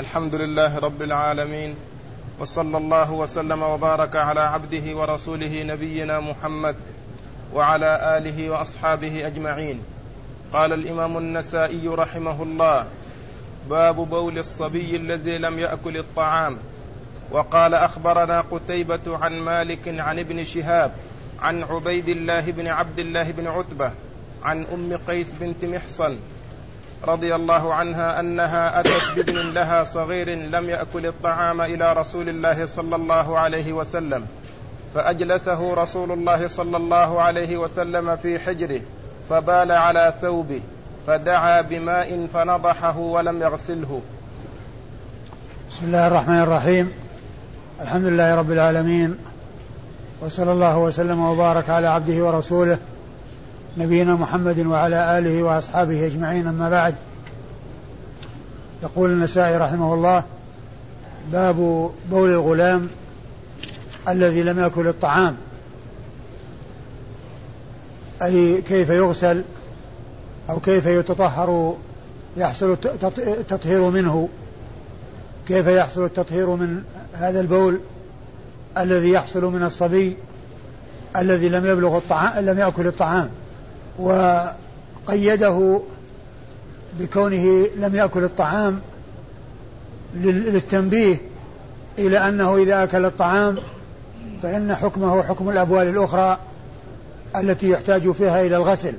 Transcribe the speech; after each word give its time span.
الحمد 0.00 0.34
لله 0.34 0.78
رب 0.78 1.02
العالمين 1.02 1.74
وصلى 2.38 2.76
الله 2.76 3.12
وسلم 3.12 3.62
وبارك 3.62 4.16
على 4.16 4.40
عبده 4.40 4.96
ورسوله 4.96 5.62
نبينا 5.62 6.20
محمد 6.20 6.76
وعلى 7.54 8.18
آله 8.18 8.50
وأصحابه 8.50 9.26
أجمعين. 9.26 9.80
قال 10.52 10.72
الإمام 10.72 11.18
النسائي 11.18 11.88
رحمه 11.88 12.42
الله 12.42 12.86
باب 13.70 13.96
بول 13.96 14.38
الصبي 14.38 14.96
الذي 14.96 15.38
لم 15.38 15.58
يأكل 15.58 15.96
الطعام. 15.96 16.56
وقال 17.30 17.74
أخبرنا 17.74 18.40
قتيبة 18.40 19.18
عن 19.18 19.40
مالك 19.40 19.88
عن 19.88 20.18
ابن 20.18 20.44
شهاب 20.44 20.92
عن 21.40 21.62
عبيد 21.62 22.08
الله 22.08 22.50
بن 22.50 22.66
عبد 22.66 22.98
الله 22.98 23.30
بن 23.30 23.46
عتبة 23.46 23.92
عن 24.42 24.66
أم 24.74 24.96
قيس 25.06 25.32
بنت 25.40 25.64
محصن 25.64 26.16
رضي 27.04 27.34
الله 27.34 27.74
عنها 27.74 28.20
أنها 28.20 28.80
أتت 28.80 29.02
بابن 29.16 29.50
لها 29.54 29.84
صغير 29.84 30.28
لم 30.28 30.70
يأكل 30.70 31.06
الطعام 31.06 31.60
إلى 31.60 31.92
رسول 31.92 32.28
الله 32.28 32.66
صلى 32.66 32.96
الله 32.96 33.38
عليه 33.38 33.72
وسلم 33.72 34.26
فأجلسه 34.94 35.74
رسول 35.74 36.12
الله 36.12 36.46
صلى 36.46 36.76
الله 36.76 37.22
عليه 37.22 37.56
وسلم 37.56 38.16
في 38.16 38.38
حجره 38.38 38.80
فبال 39.30 39.72
على 39.72 40.14
ثوبه 40.22 40.60
فدعا 41.06 41.60
بماء 41.60 42.26
فنضحه 42.34 42.98
ولم 42.98 43.42
يغسله. 43.42 44.00
بسم 45.70 45.86
الله 45.86 46.06
الرحمن 46.06 46.40
الرحيم. 46.40 46.92
الحمد 47.80 48.04
لله 48.04 48.34
رب 48.34 48.50
العالمين 48.50 49.16
وصلى 50.20 50.52
الله 50.52 50.78
وسلم 50.78 51.20
وبارك 51.24 51.70
على 51.70 51.88
عبده 51.88 52.24
ورسوله 52.24 52.78
نبينا 53.76 54.14
محمد 54.14 54.66
وعلى 54.66 55.18
آله 55.18 55.42
وأصحابه 55.42 56.06
أجمعين 56.06 56.46
أما 56.46 56.70
بعد. 56.70 56.94
يقول 58.82 59.10
النسائي 59.10 59.56
رحمه 59.56 59.94
الله 59.94 60.24
باب 61.32 61.90
بول 62.10 62.30
الغلام 62.30 62.88
الذي 64.08 64.42
لم 64.42 64.58
يأكل 64.58 64.88
الطعام 64.88 65.36
أي 68.22 68.62
كيف 68.62 68.90
يغسل 68.90 69.44
أو 70.50 70.60
كيف 70.60 70.86
يتطهر 70.86 71.76
يحصل 72.36 72.76
التطهير 73.18 73.90
منه 73.90 74.28
كيف 75.48 75.66
يحصل 75.66 76.04
التطهير 76.04 76.50
من 76.50 76.82
هذا 77.14 77.40
البول 77.40 77.80
الذي 78.78 79.10
يحصل 79.10 79.44
من 79.44 79.62
الصبي 79.62 80.16
الذي 81.16 81.48
لم 81.48 81.66
يبلغ 81.66 81.96
الطعام 81.96 82.44
لم 82.44 82.58
يأكل 82.58 82.86
الطعام. 82.86 83.30
وقيده 84.00 85.80
بكونه 86.98 87.66
لم 87.76 87.96
يأكل 87.96 88.24
الطعام 88.24 88.80
للتنبيه 90.14 91.16
إلى 91.98 92.28
أنه 92.28 92.56
إذا 92.56 92.84
أكل 92.84 93.04
الطعام 93.04 93.58
فإن 94.42 94.74
حكمه 94.74 95.22
حكم 95.22 95.50
الأبوال 95.50 95.88
الأخرى 95.88 96.38
التي 97.36 97.70
يحتاج 97.70 98.10
فيها 98.10 98.46
إلى 98.46 98.56
الغسل. 98.56 98.94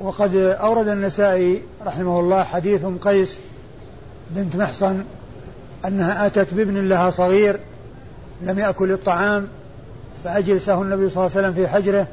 وقد 0.00 0.36
أورد 0.36 0.88
النسائي 0.88 1.62
رحمه 1.86 2.20
الله 2.20 2.44
حديث 2.44 2.84
قيس 2.84 3.38
بنت 4.30 4.56
محصن 4.56 5.04
أنها 5.86 6.26
أتت 6.26 6.54
بابن 6.54 6.88
لها 6.88 7.10
صغير 7.10 7.60
لم 8.42 8.58
يأكل 8.58 8.92
الطعام 8.92 9.48
فأجلسه 10.24 10.82
النبي 10.82 11.10
صلى 11.10 11.26
الله 11.26 11.36
عليه 11.36 11.48
وسلم 11.48 11.54
في 11.54 11.68
حجره 11.68 12.06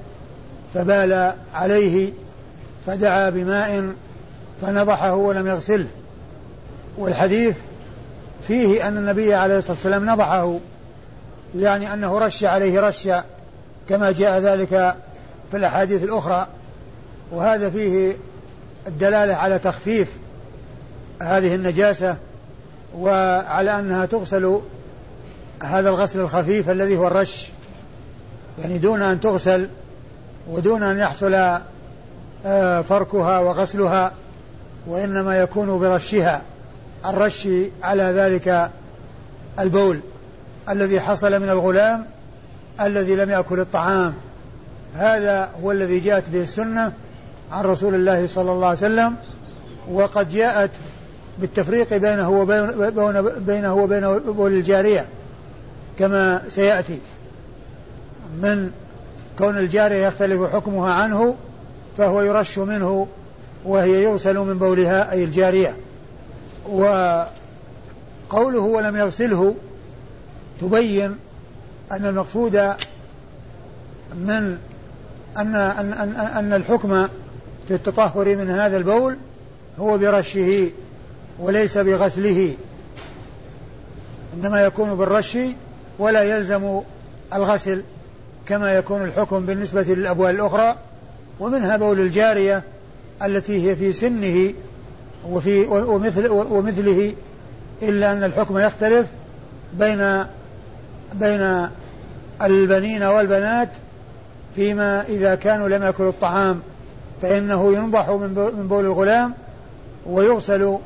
فبال 0.73 1.33
عليه 1.53 2.13
فدعا 2.87 3.29
بماء 3.29 3.93
فنضحه 4.61 5.15
ولم 5.15 5.47
يغسله. 5.47 5.87
والحديث 6.97 7.55
فيه 8.47 8.87
أن 8.87 8.97
النبي 8.97 9.33
عليه 9.33 9.57
الصلاة 9.57 9.73
والسلام 9.73 10.09
نضحه 10.09 10.57
يعني 11.55 11.93
أنه 11.93 12.17
رش 12.17 12.43
عليه 12.43 12.81
رشا 12.81 13.23
كما 13.89 14.11
جاء 14.11 14.39
ذلك 14.39 14.95
في 15.51 15.57
الأحاديث 15.57 16.03
الأخرى. 16.03 16.47
وهذا 17.31 17.69
فيه 17.69 18.17
الدلالة 18.87 19.33
على 19.33 19.59
تخفيف 19.59 20.07
هذه 21.21 21.55
النجاسة 21.55 22.17
وعلى 22.97 23.79
أنها 23.79 24.05
تغسل 24.05 24.61
هذا 25.63 25.89
الغسل 25.89 26.19
الخفيف 26.19 26.69
الذي 26.69 26.97
هو 26.97 27.07
الرش. 27.07 27.49
يعني 28.61 28.77
دون 28.77 29.01
أن 29.01 29.19
تغسل 29.19 29.67
ودون 30.49 30.83
أن 30.83 30.99
يحصل 30.99 31.59
آه، 32.45 32.81
فركها 32.81 33.39
وغسلها 33.39 34.11
وإنما 34.87 35.37
يكون 35.37 35.79
برشها 35.79 36.41
الرش 37.05 37.47
على 37.83 38.03
ذلك 38.03 38.71
البول 39.59 39.99
الذي 40.69 40.99
حصل 40.99 41.41
من 41.41 41.49
الغلام 41.49 42.05
الذي 42.81 43.15
لم 43.15 43.29
يأكل 43.29 43.59
الطعام. 43.59 44.13
هذا 44.95 45.49
هو 45.63 45.71
الذي 45.71 45.99
جاءت 45.99 46.29
به 46.29 46.41
السنة 46.41 46.91
عن 47.51 47.63
رسول 47.63 47.95
الله 47.95 48.27
صلى 48.27 48.51
الله 48.51 48.67
عليه 48.67 48.77
وسلم 48.77 49.15
وقد 49.91 50.29
جاءت 50.29 50.71
بالتفريق 51.39 51.97
بينه 51.97 52.29
وبين 52.29 53.29
بينه 53.39 53.73
وبين 53.73 54.17
بول 54.17 54.51
الجارية 54.51 55.05
كما 55.99 56.41
سيأتي 56.49 56.99
من 58.41 58.71
كون 59.37 59.57
الجارية 59.57 60.07
يختلف 60.07 60.53
حكمها 60.53 60.93
عنه 60.93 61.35
فهو 61.97 62.21
يرش 62.21 62.57
منه 62.57 63.07
وهي 63.65 64.03
يغسل 64.03 64.37
من 64.37 64.57
بولها 64.57 65.11
أي 65.11 65.23
الجارية. 65.23 65.77
وقوله 66.69 67.29
ولم 68.59 68.97
يغسله 68.97 69.55
تبين 70.61 71.15
أن 71.91 72.05
المقصود 72.05 72.55
من 74.15 74.57
أن 75.37 75.55
أن 75.55 75.93
أن, 75.93 76.15
أن 76.15 76.53
الحكم 76.53 77.07
في 77.67 77.73
التطهر 77.73 78.35
من 78.35 78.49
هذا 78.49 78.77
البول 78.77 79.17
هو 79.79 79.97
برشه 79.97 80.71
وليس 81.39 81.77
بغسله. 81.77 82.53
إنما 84.33 84.65
يكون 84.65 84.95
بالرش 84.95 85.37
ولا 85.99 86.23
يلزم 86.23 86.81
الغسل. 87.33 87.83
كما 88.51 88.73
يكون 88.73 89.03
الحكم 89.03 89.45
بالنسبة 89.45 89.81
للأبوال 89.81 90.35
الأخرى 90.35 90.75
ومنها 91.39 91.77
بول 91.77 91.99
الجارية 91.99 92.63
التي 93.23 93.69
هي 93.69 93.75
في 93.75 93.93
سنه 93.93 94.53
وفي 95.29 95.65
ومثل 95.67 96.27
ومثله 96.29 97.13
إلا 97.81 98.11
أن 98.11 98.23
الحكم 98.23 98.57
يختلف 98.57 99.07
بين 99.73 100.23
بين 101.13 101.67
البنين 102.41 103.03
والبنات 103.03 103.69
فيما 104.55 105.05
إذا 105.09 105.35
كانوا 105.35 105.69
لم 105.69 105.83
يأكلوا 105.83 106.09
الطعام 106.09 106.59
فإنه 107.21 107.73
ينضح 107.73 108.09
من 108.09 108.67
بول 108.69 108.85
الغلام 108.85 109.33
ويغسل 110.05 110.77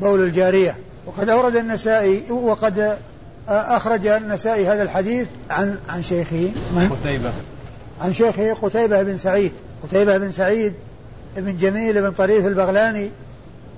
بول 0.00 0.20
الجارية. 0.20 0.76
وقد 1.06 1.28
أورد 1.28 1.56
النسائي 1.56 2.30
وقد 2.30 2.98
أخرج 3.48 4.06
النسائي 4.06 4.68
هذا 4.68 4.82
الحديث 4.82 5.26
عن 5.50 5.78
عن 5.88 6.02
شيخه 6.02 6.50
من؟ 6.76 6.96
قتيبة. 7.02 7.32
عن 8.00 8.12
شيخه 8.12 8.54
قتيبة 8.54 9.02
بن 9.02 9.16
سعيد. 9.16 9.52
قتيبة 9.82 10.18
بن 10.18 10.32
سعيد 10.32 10.74
بن 11.36 11.56
جميل 11.56 12.02
بن 12.02 12.10
طريف 12.12 12.46
البغلاني 12.46 13.10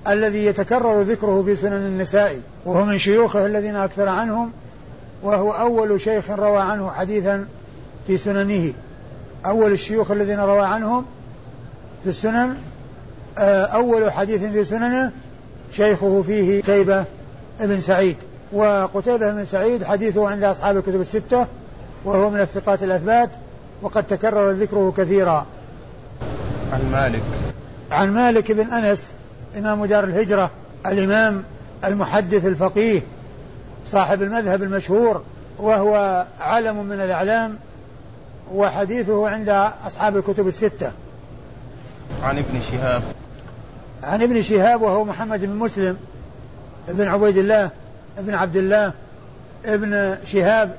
الذي 0.07 0.45
يتكرر 0.45 1.01
ذكره 1.01 1.43
في 1.43 1.55
سنن 1.55 1.73
النسائي 1.73 2.41
وهو 2.65 2.85
من 2.85 2.97
شيوخه 2.97 3.45
الذين 3.45 3.75
أكثر 3.75 4.09
عنهم 4.09 4.51
وهو 5.23 5.51
أول 5.51 6.01
شيخ 6.01 6.29
روى 6.29 6.61
عنه 6.61 6.91
حديثا 6.91 7.45
في 8.07 8.17
سننه. 8.17 8.73
أول 9.45 9.71
الشيوخ 9.71 10.11
الذين 10.11 10.39
روى 10.39 10.65
عنهم 10.65 11.05
في 12.03 12.09
السنن 12.09 12.57
آه، 13.37 13.65
أول 13.65 14.11
حديث 14.11 14.43
في 14.43 14.63
سننه 14.63 15.11
شيخه 15.71 16.23
فيه 16.27 16.61
قتيبة 16.61 17.05
بن 17.59 17.81
سعيد. 17.81 18.15
وقتيبة 18.53 19.31
بن 19.31 19.45
سعيد 19.45 19.83
حديثه 19.83 20.29
عند 20.29 20.43
أصحاب 20.43 20.77
الكتب 20.77 21.01
الستة 21.01 21.47
وهو 22.05 22.29
من 22.29 22.39
الثقات 22.39 22.83
الأثبات 22.83 23.29
وقد 23.81 24.03
تكرر 24.03 24.51
ذكره 24.51 24.93
كثيرا. 24.97 25.45
عن 26.73 26.91
مالك. 26.91 27.21
عن 27.91 28.11
مالك 28.11 28.51
بن 28.51 28.73
أنس 28.73 29.11
إمام 29.57 29.85
دار 29.85 30.03
الهجرة 30.03 30.51
الإمام 30.85 31.43
المحدث 31.85 32.45
الفقيه 32.45 33.01
صاحب 33.85 34.21
المذهب 34.21 34.63
المشهور 34.63 35.21
وهو 35.59 36.25
علم 36.39 36.85
من 36.85 37.01
الأعلام 37.01 37.57
وحديثه 38.53 39.29
عند 39.29 39.49
أصحاب 39.87 40.17
الكتب 40.17 40.47
الستة. 40.47 40.91
عن 42.23 42.37
ابن 42.37 42.61
شهاب. 42.71 43.01
عن 44.03 44.21
ابن 44.21 44.41
شهاب 44.41 44.81
وهو 44.81 45.05
محمد 45.05 45.45
بن 45.45 45.55
مسلم 45.55 45.97
بن 46.87 47.07
عبيد 47.07 47.37
الله 47.37 47.71
بن 48.17 48.33
عبد 48.33 48.55
الله 48.55 48.93
ابن 49.65 50.17
شهاب 50.25 50.75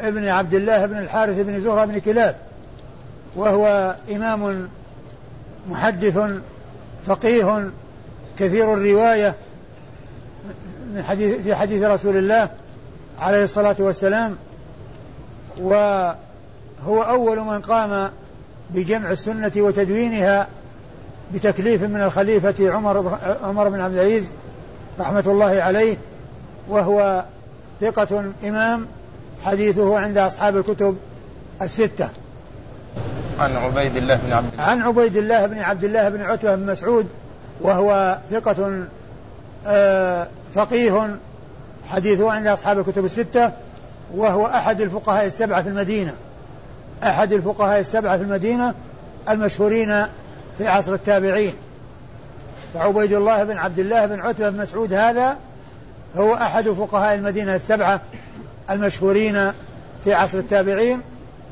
ابن 0.00 0.28
عبد 0.28 0.54
الله 0.54 0.86
بن 0.86 0.98
الحارث 0.98 1.40
بن 1.40 1.60
زهرة 1.60 1.84
بن 1.84 1.98
كلاب. 1.98 2.36
وهو 3.36 3.96
إمام 4.12 4.68
محدث 5.68 6.18
فقيه 7.06 7.70
كثير 8.38 8.74
الرواية 8.74 9.34
من 10.94 11.04
حديث 11.04 11.36
في 11.40 11.54
حديث 11.54 11.82
رسول 11.82 12.16
الله 12.16 12.48
عليه 13.18 13.44
الصلاة 13.44 13.76
والسلام. 13.78 14.36
وهو 15.58 16.14
أول 16.86 17.40
من 17.40 17.60
قام 17.60 18.10
بجمع 18.70 19.10
السنة 19.10 19.52
وتدوينها 19.56 20.48
بتكليف 21.34 21.82
من 21.82 22.02
الخليفة 22.02 22.70
عمر 22.72 23.18
عمر 23.42 23.68
بن 23.68 23.80
عبد 23.80 23.94
العزيز 23.94 24.28
رحمة 25.00 25.24
الله 25.26 25.62
عليه. 25.62 25.96
وهو 26.68 27.24
ثقة 27.80 28.24
إمام 28.44 28.86
حديثه 29.42 29.98
عند 29.98 30.18
أصحاب 30.18 30.56
الكتب 30.56 30.96
الستة. 31.62 32.08
عن 33.38 33.56
عبيد 33.56 33.96
الله 33.96 34.16
بن 34.16 34.32
عبد 34.32 34.52
الله 34.52 34.64
عن 34.64 34.82
عبيد 34.82 35.16
الله 35.16 35.46
بن 35.46 35.58
عبد 35.58 35.84
الله 35.84 36.08
بن 36.08 36.20
عتبة 36.22 36.54
بن 36.54 36.66
مسعود 36.66 37.06
وهو 37.60 38.18
ثقة 38.30 38.84
آه 39.66 40.28
فقيه 40.54 41.16
حديثه 41.88 42.32
عند 42.32 42.46
أصحاب 42.46 42.78
الكتب 42.78 43.04
الستة 43.04 43.52
وهو 44.14 44.46
أحد 44.46 44.80
الفقهاء 44.80 45.26
السبعة 45.26 45.62
في 45.62 45.68
المدينة. 45.68 46.14
أحد 47.02 47.32
الفقهاء 47.32 47.80
السبعة 47.80 48.16
في 48.16 48.22
المدينة 48.22 48.74
المشهورين 49.28 50.06
في 50.58 50.68
عصر 50.68 50.94
التابعين. 50.94 51.52
فعبيد 52.74 53.12
الله 53.12 53.44
بن 53.44 53.56
عبد 53.56 53.78
الله 53.78 54.06
بن 54.06 54.20
عتبة 54.20 54.50
بن 54.50 54.62
مسعود 54.62 54.92
هذا 54.92 55.36
هو 56.16 56.34
أحد 56.34 56.68
فقهاء 56.68 57.14
المدينة 57.14 57.54
السبعة 57.54 58.00
المشهورين 58.70 59.52
في 60.04 60.14
عصر 60.14 60.38
التابعين 60.38 61.00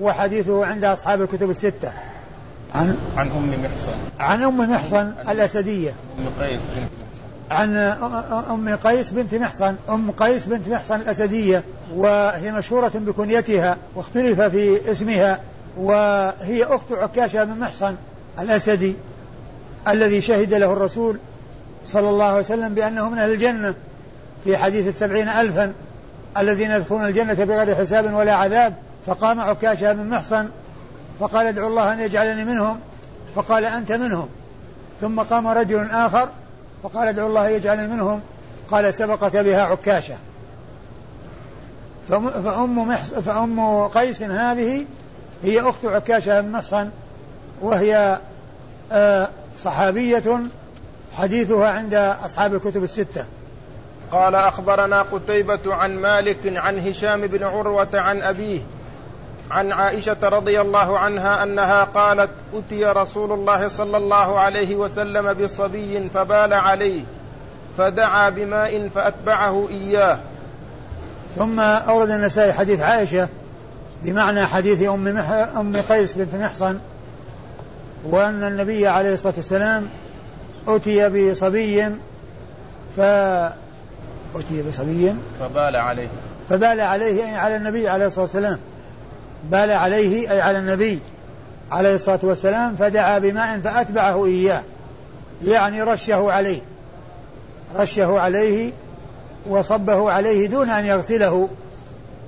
وحديثه 0.00 0.66
عند 0.66 0.84
أصحاب 0.84 1.22
الكتب 1.22 1.50
الستة. 1.50 1.92
عن؟ 2.74 2.96
عن 3.16 3.28
أم 3.28 3.64
محصن. 3.64 3.92
عن 4.20 4.42
أم 4.42 4.70
محصن 4.70 5.12
الأسدية. 5.28 5.94
أم 6.18 6.44
قيس 6.44 6.60
بنت 6.76 6.90
عن 7.50 7.76
أم 8.50 8.76
قيس 8.76 9.10
بنت 9.10 9.34
محصن. 9.34 9.76
أم 9.90 10.10
قيس 10.10 10.46
بنت 10.46 10.68
محصن 10.68 11.00
الأسدية. 11.00 11.64
وهي 11.94 12.52
مشهورة 12.52 12.92
بكنيتها 12.94 13.76
واختلف 13.94 14.40
في 14.40 14.90
اسمها 14.90 15.40
وهي 15.76 16.64
أخت 16.64 16.92
عكاشة 16.92 17.44
بن 17.44 17.60
محصن 17.60 17.94
الأسدي 18.38 18.94
الذي 19.88 20.20
شهد 20.20 20.54
له 20.54 20.72
الرسول 20.72 21.18
صلى 21.84 22.08
الله 22.08 22.24
عليه 22.24 22.38
وسلم 22.38 22.74
بأنه 22.74 23.10
من 23.10 23.18
أهل 23.18 23.32
الجنة. 23.32 23.74
في 24.46 24.56
حديث 24.56 24.86
السبعين 24.86 25.28
ألفا 25.28 25.72
الذين 26.38 26.70
يدخلون 26.70 27.04
الجنة 27.04 27.34
بغير 27.34 27.74
حساب 27.74 28.14
ولا 28.14 28.34
عذاب 28.34 28.74
فقام 29.06 29.40
عكاشة 29.40 29.92
بن 29.92 30.06
محصن 30.06 30.48
فقال 31.20 31.46
ادعو 31.46 31.68
الله 31.68 31.92
أن 31.92 32.00
يجعلني 32.00 32.44
منهم. 32.44 32.80
فقال 33.34 33.64
أنت 33.64 33.92
منهم. 33.92 34.28
ثم 35.00 35.20
قام 35.20 35.46
رجل 35.46 35.90
آخر 35.90 36.28
فقال 36.82 37.08
ادعو 37.08 37.26
الله 37.26 37.48
يجعلني 37.48 37.86
منهم. 37.86 38.20
قال 38.70 38.94
سبقك 38.94 39.36
بها 39.36 39.62
عكاشة. 39.62 40.16
فأم, 42.08 42.88
محص 42.88 43.10
فأم 43.10 43.86
قيس 43.86 44.22
هذه 44.22 44.84
هي 45.42 45.60
أخت 45.60 45.84
عكاشة 45.84 46.40
بن 46.40 46.52
محصن 46.52 46.90
وهي 47.62 48.18
آه، 48.92 49.28
صحابية 49.58 50.40
حديثها 51.12 51.70
عند 51.70 51.94
أصحاب 51.94 52.54
الكتب 52.54 52.84
الستة. 52.84 53.24
قال 54.12 54.34
أخبرنا 54.34 55.02
قتيبة 55.02 55.74
عن 55.74 55.96
مالك 55.96 56.38
عن 56.56 56.78
هشام 56.78 57.26
بن 57.26 57.42
عروة 57.42 57.88
عن 57.94 58.22
أبيه 58.22 58.60
عن 59.50 59.72
عائشة 59.72 60.16
رضي 60.22 60.60
الله 60.60 60.98
عنها 60.98 61.42
أنها 61.42 61.84
قالت 61.84 62.30
أتي 62.54 62.84
رسول 62.84 63.32
الله 63.32 63.68
صلى 63.68 63.96
الله 63.96 64.38
عليه 64.38 64.76
وسلم 64.76 65.32
بصبي 65.32 66.08
فبال 66.14 66.52
عليه 66.54 67.02
فدعا 67.78 68.28
بماء 68.28 68.88
فأتبعه 68.94 69.68
إياه. 69.70 70.18
ثم 71.36 71.60
أورد 71.60 72.10
النسائي 72.10 72.52
حديث 72.52 72.80
عائشة 72.80 73.28
بمعنى 74.02 74.46
حديث 74.46 74.88
أم 74.88 75.04
مح... 75.04 75.30
أم 75.30 75.76
قيس 75.76 76.14
بنت 76.14 76.34
محصن 76.34 76.78
وأن 78.04 78.44
النبي 78.44 78.88
عليه 78.88 79.14
الصلاة 79.14 79.34
والسلام 79.36 79.88
أتي 80.68 81.08
بصبي 81.30 81.90
ف 82.96 83.00
أتي 84.34 84.62
بصبي 84.62 85.14
فبال 85.40 85.76
عليه. 85.76 86.08
فبال 86.48 86.80
عليه 86.80 87.24
أي 87.24 87.34
على 87.34 87.56
النبي 87.56 87.88
عليه 87.88 88.06
الصلاة 88.06 88.22
والسلام. 88.22 88.58
بال 89.50 89.72
عليه 89.72 90.30
أي 90.30 90.40
على 90.40 90.58
النبي 90.58 91.00
عليه 91.72 91.94
الصلاة 91.94 92.18
والسلام 92.22 92.76
فدعا 92.76 93.18
بماء 93.18 93.60
فأتبعه 93.60 94.26
إياه. 94.26 94.62
يعني 95.44 95.82
رشه 95.82 96.32
عليه. 96.32 96.60
رشه 97.76 98.20
عليه 98.20 98.72
وصبه 99.46 100.10
عليه 100.10 100.48
دون 100.48 100.70
أن 100.70 100.84
يغسله. 100.84 101.48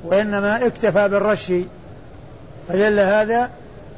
وإنما 0.05 0.67
اكتفى 0.67 1.09
بالرش. 1.09 1.53
فدل 2.69 3.01
هذا 3.01 3.51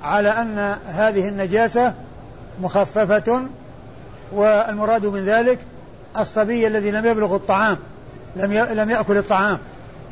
على 0.03 0.29
أن 0.29 0.77
هذه 0.87 1.29
النجاسة 1.29 1.95
مخففة 2.63 3.47
والمراد 4.33 5.07
من 5.07 5.25
ذلك 5.25 5.59
الصبي 6.19 6.67
الذي 6.67 6.91
لم 6.91 7.07
يبلغ 7.07 7.37
الطعام 7.37 7.79
لم 8.37 8.53
لم 8.53 8.91
يأكل 8.91 9.17
الطعام. 9.17 9.59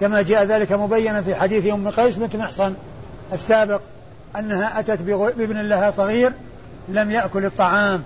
كما 0.01 0.23
جاء 0.23 0.45
ذلك 0.45 0.73
مبينا 0.73 1.23
في 1.23 1.35
حديث 1.35 1.73
أم 1.73 1.89
قيس 1.89 2.17
بنت 2.17 2.37
محصن 2.37 2.75
السابق 3.33 3.81
أنها 4.39 4.81
أتت 4.81 5.03
بابن 5.03 5.61
لها 5.61 5.91
صغير 5.91 6.33
لم 6.89 7.11
يأكل 7.11 7.45
الطعام. 7.45 8.03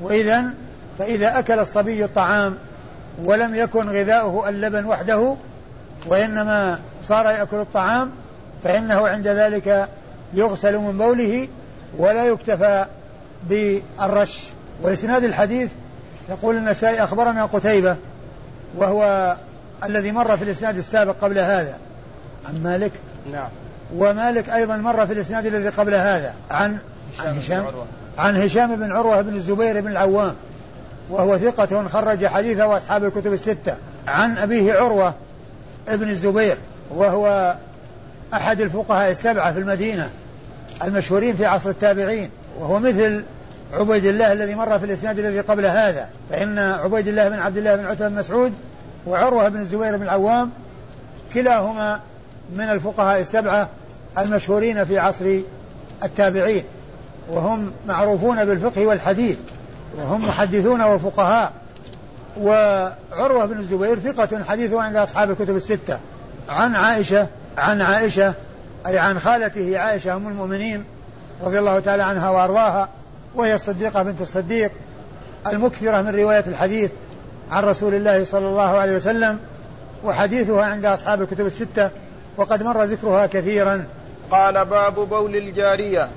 وإذا 0.00 0.44
فإذا 0.98 1.38
أكل 1.38 1.58
الصبي 1.58 2.04
الطعام 2.04 2.54
ولم 3.24 3.54
يكن 3.54 3.88
غذاؤه 3.88 4.48
اللبن 4.48 4.84
وحده 4.84 5.36
وإنما 6.06 6.78
صار 7.08 7.26
يأكل 7.26 7.56
الطعام 7.56 8.10
فإنه 8.64 9.08
عند 9.08 9.28
ذلك 9.28 9.88
يغسل 10.34 10.78
من 10.78 10.98
بوله 10.98 11.48
ولا 11.98 12.26
يكتفى 12.26 12.86
بالرش. 13.48 14.42
وإسناد 14.82 15.24
الحديث 15.24 15.70
يقول 16.28 16.56
النسائي 16.56 17.04
أخبرنا 17.04 17.44
قتيبة 17.44 17.96
وهو 18.76 19.36
الذي 19.84 20.12
مر 20.12 20.36
في 20.36 20.44
الإسناد 20.44 20.76
السابق 20.76 21.16
قبل 21.22 21.38
هذا. 21.38 21.78
عن 22.48 22.62
مالك؟ 22.62 22.92
نعم. 23.32 23.48
ومالك 23.96 24.48
أيضا 24.48 24.76
مر 24.76 25.06
في 25.06 25.12
الإسناد 25.12 25.46
الذي 25.46 25.68
قبل 25.68 25.94
هذا. 25.94 26.34
عن 26.50 26.78
عن 27.20 27.38
هشام 27.38 27.66
عن 28.18 28.36
هشام؟ 28.36 28.76
بن 28.76 28.92
عروة 28.92 29.20
بن 29.20 29.34
الزبير 29.34 29.80
بن 29.80 29.90
العوام 29.90 30.34
وهو 31.10 31.38
ثقة 31.38 31.88
خرج 31.88 32.26
حديثه 32.26 32.66
وأصحاب 32.66 33.04
الكتب 33.04 33.32
الستة. 33.32 33.76
عن 34.08 34.38
أبيه 34.38 34.72
عروة 34.72 35.14
ابن 35.88 36.08
الزبير 36.08 36.56
وهو 36.90 37.54
أحد 38.34 38.60
الفقهاء 38.60 39.10
السبعة 39.10 39.52
في 39.52 39.58
المدينة 39.58 40.10
المشهورين 40.84 41.36
في 41.36 41.46
عصر 41.46 41.70
التابعين 41.70 42.30
وهو 42.58 42.78
مثل 42.78 43.24
عبيد 43.74 44.04
الله 44.04 44.32
الذي 44.32 44.54
مر 44.54 44.78
في 44.78 44.84
الإسناد 44.84 45.18
الذي 45.18 45.40
قبل 45.40 45.66
هذا 45.66 46.08
فإن 46.30 46.58
عبيد 46.58 47.08
الله 47.08 47.28
بن 47.28 47.38
عبد 47.38 47.56
الله 47.56 47.76
بن 47.76 47.84
عتبة 47.84 48.08
بن 48.08 48.14
مسعود 48.14 48.52
وعروة 49.06 49.48
بن 49.48 49.60
الزبير 49.60 49.96
بن 49.96 50.02
العوام 50.02 50.50
كلاهما 51.34 52.00
من 52.56 52.70
الفقهاء 52.70 53.20
السبعة 53.20 53.68
المشهورين 54.18 54.84
في 54.84 54.98
عصر 54.98 55.40
التابعين 56.04 56.64
وهم 57.30 57.72
معروفون 57.86 58.44
بالفقه 58.44 58.86
والحديث 58.86 59.38
وهم 59.96 60.26
محدثون 60.28 60.82
وفقهاء 60.82 61.52
وعروة 62.40 63.46
بن 63.46 63.58
الزبير 63.58 63.98
ثقة 63.98 64.44
حديثه 64.44 64.82
عند 64.82 64.96
أصحاب 64.96 65.30
الكتب 65.30 65.56
الستة. 65.56 65.98
عن 66.48 66.74
عائشة 66.74 67.26
عن 67.58 67.80
عائشة 67.80 68.34
أي 68.86 68.98
عن 68.98 69.18
خالته 69.18 69.78
عائشة 69.78 70.16
أم 70.16 70.28
المؤمنين 70.28 70.84
رضي 71.42 71.58
الله 71.58 71.80
تعالى 71.80 72.02
عنها 72.02 72.30
وأرضاها 72.30 72.88
وهي 73.34 73.54
الصديقة 73.54 74.02
بنت 74.02 74.20
الصديق 74.20 74.72
المكثرة 75.46 76.02
من 76.02 76.08
رواية 76.08 76.44
الحديث 76.46 76.90
عن 77.50 77.64
رسول 77.64 77.94
الله 77.94 78.24
صلى 78.24 78.48
الله 78.48 78.76
عليه 78.76 78.96
وسلم 78.96 79.38
وحديثها 80.04 80.64
عند 80.64 80.84
أصحاب 80.84 81.22
الكتب 81.22 81.46
الستة 81.46 81.90
وقد 82.36 82.62
مر 82.62 82.84
ذكرها 82.84 83.26
كثيرا. 83.26 83.84
قال 84.30 84.64
باب 84.64 84.94
بول 84.94 85.36
الجارية. 85.36 86.08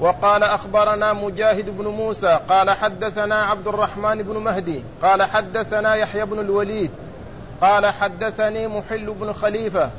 وقال 0.00 0.42
أخبرنا 0.42 1.12
مجاهد 1.12 1.78
بن 1.78 1.84
موسى 1.84 2.40
قال 2.48 2.70
حدثنا 2.70 3.44
عبد 3.44 3.68
الرحمن 3.68 4.22
بن 4.22 4.36
مهدي 4.36 4.84
قال 5.02 5.22
حدثنا 5.22 5.94
يحيى 5.94 6.24
بن 6.24 6.38
الوليد 6.38 6.90
قال 7.60 7.86
حدثني 7.86 8.68
محل 8.68 9.14
بن 9.20 9.32
خليفة 9.32 9.90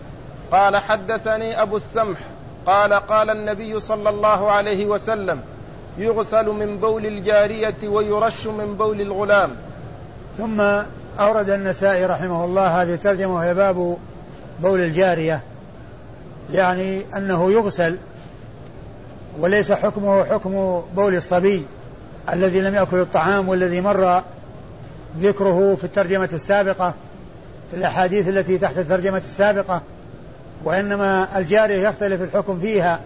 قال 0.51 0.77
حدثني 0.77 1.62
أبو 1.62 1.77
السمح 1.77 2.17
قال 2.65 2.93
قال 2.93 3.29
النبي 3.29 3.79
صلى 3.79 4.09
الله 4.09 4.51
عليه 4.51 4.85
وسلم 4.85 5.41
يغسل 5.97 6.45
من 6.45 6.77
بول 6.77 7.05
الجارية 7.05 7.75
ويرش 7.83 8.47
من 8.47 8.75
بول 8.77 9.01
الغلام. 9.01 9.55
ثم 10.38 10.62
أورد 11.19 11.50
النسائي 11.50 12.05
رحمه 12.05 12.45
الله 12.45 12.81
هذه 12.81 12.93
الترجمة 12.93 13.35
وهي 13.35 13.53
باب 13.53 13.97
بول 14.59 14.79
الجارية 14.79 15.41
يعني 16.51 17.01
أنه 17.17 17.51
يغسل 17.51 17.97
وليس 19.39 19.71
حكمه 19.71 20.23
حكم 20.23 20.81
بول 20.95 21.15
الصبي 21.15 21.65
الذي 22.33 22.62
لم 22.62 22.75
يأكل 22.75 23.00
الطعام 23.00 23.50
والذي 23.50 23.81
مر 23.81 24.21
ذكره 25.19 25.75
في 25.75 25.83
الترجمة 25.83 26.29
السابقة 26.33 26.93
في 27.71 27.77
الأحاديث 27.77 28.27
التي 28.27 28.57
تحت 28.57 28.77
الترجمة 28.77 29.17
السابقة 29.17 29.81
وإنما 30.63 31.27
الجارية 31.38 31.88
يختلف 31.88 32.21
الحكم 32.21 32.59
فيها 32.59 33.00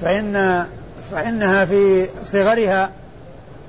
فإن 0.00 0.66
فإنها 1.10 1.64
في 1.64 2.08
صغرها 2.24 2.90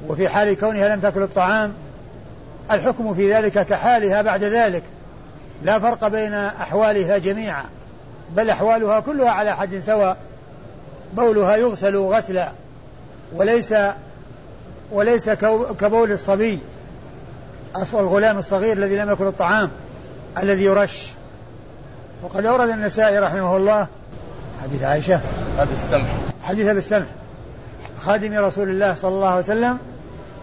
وفي 0.07 0.29
حال 0.29 0.59
كونها 0.59 0.95
لم 0.95 0.99
تأكل 0.99 1.23
الطعام 1.23 1.73
الحكم 2.71 3.13
في 3.13 3.33
ذلك 3.33 3.65
كحالها 3.65 4.21
بعد 4.21 4.43
ذلك. 4.43 4.83
لا 5.63 5.79
فرق 5.79 6.07
بين 6.07 6.33
أحوالها 6.33 7.17
جميعا 7.17 7.65
بل 8.35 8.49
أحوالها 8.49 8.99
كلها 8.99 9.29
على 9.29 9.55
حد 9.55 9.79
سواء. 9.79 10.17
بولها 11.13 11.55
يغسل 11.55 11.97
غسلا 11.97 12.51
وليس 13.33 13.75
وليس 14.91 15.29
كبول 15.79 16.11
الصبي 16.11 16.59
الغلام 17.93 18.37
الصغير 18.37 18.77
الذي 18.77 18.95
لم 18.95 19.09
يأكل 19.09 19.27
الطعام 19.27 19.71
الذي 20.37 20.63
يرش. 20.63 21.07
وقد 22.23 22.45
أورد 22.45 22.69
النسائي 22.69 23.19
رحمه 23.19 23.57
الله 23.57 23.87
حديث 24.63 24.83
عائشة. 24.83 25.21
هذا 25.57 25.73
السمح 25.73 26.07
حديث 26.43 26.69
أبي 26.69 26.86
السمح 26.86 27.07
خادم 28.05 28.33
رسول 28.33 28.69
الله 28.69 28.93
صلى 28.93 29.11
الله 29.11 29.27
عليه 29.27 29.39
وسلم 29.39 29.77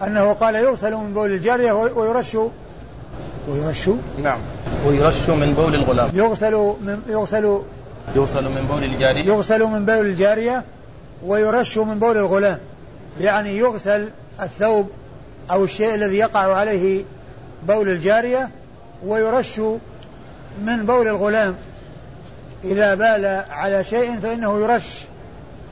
أنه 0.03 0.33
قال 0.33 0.55
يغسل 0.55 0.93
من 0.93 1.13
بول 1.13 1.31
الجارية 1.31 1.71
ويرش 1.71 2.37
ويرش؟ 3.47 3.89
نعم. 4.23 4.39
ويرش 4.87 5.29
من 5.29 5.53
بول 5.53 5.75
الغلام. 5.75 6.09
يغسل 6.13 6.53
من 6.55 7.01
يغسل 7.07 7.61
يغسل 8.15 8.43
من 8.43 8.67
بول 8.71 8.83
الجارية. 8.83 9.25
يغسل 9.25 9.63
من 9.63 9.85
بول 9.85 10.05
الجارية 10.05 10.63
ويرش 11.25 11.77
من 11.77 11.99
بول 11.99 12.17
الغلام. 12.17 12.59
يعني 13.19 13.57
يغسل 13.57 14.09
الثوب 14.41 14.89
أو 15.51 15.63
الشيء 15.63 15.95
الذي 15.95 16.17
يقع 16.17 16.55
عليه 16.55 17.03
بول 17.67 17.89
الجارية 17.89 18.49
ويرش 19.05 19.59
من 20.61 20.85
بول 20.85 21.07
الغلام. 21.07 21.55
إذا 22.63 22.95
بال 22.95 23.25
على 23.49 23.83
شيء 23.83 24.19
فإنه 24.19 24.59
يرش 24.59 25.01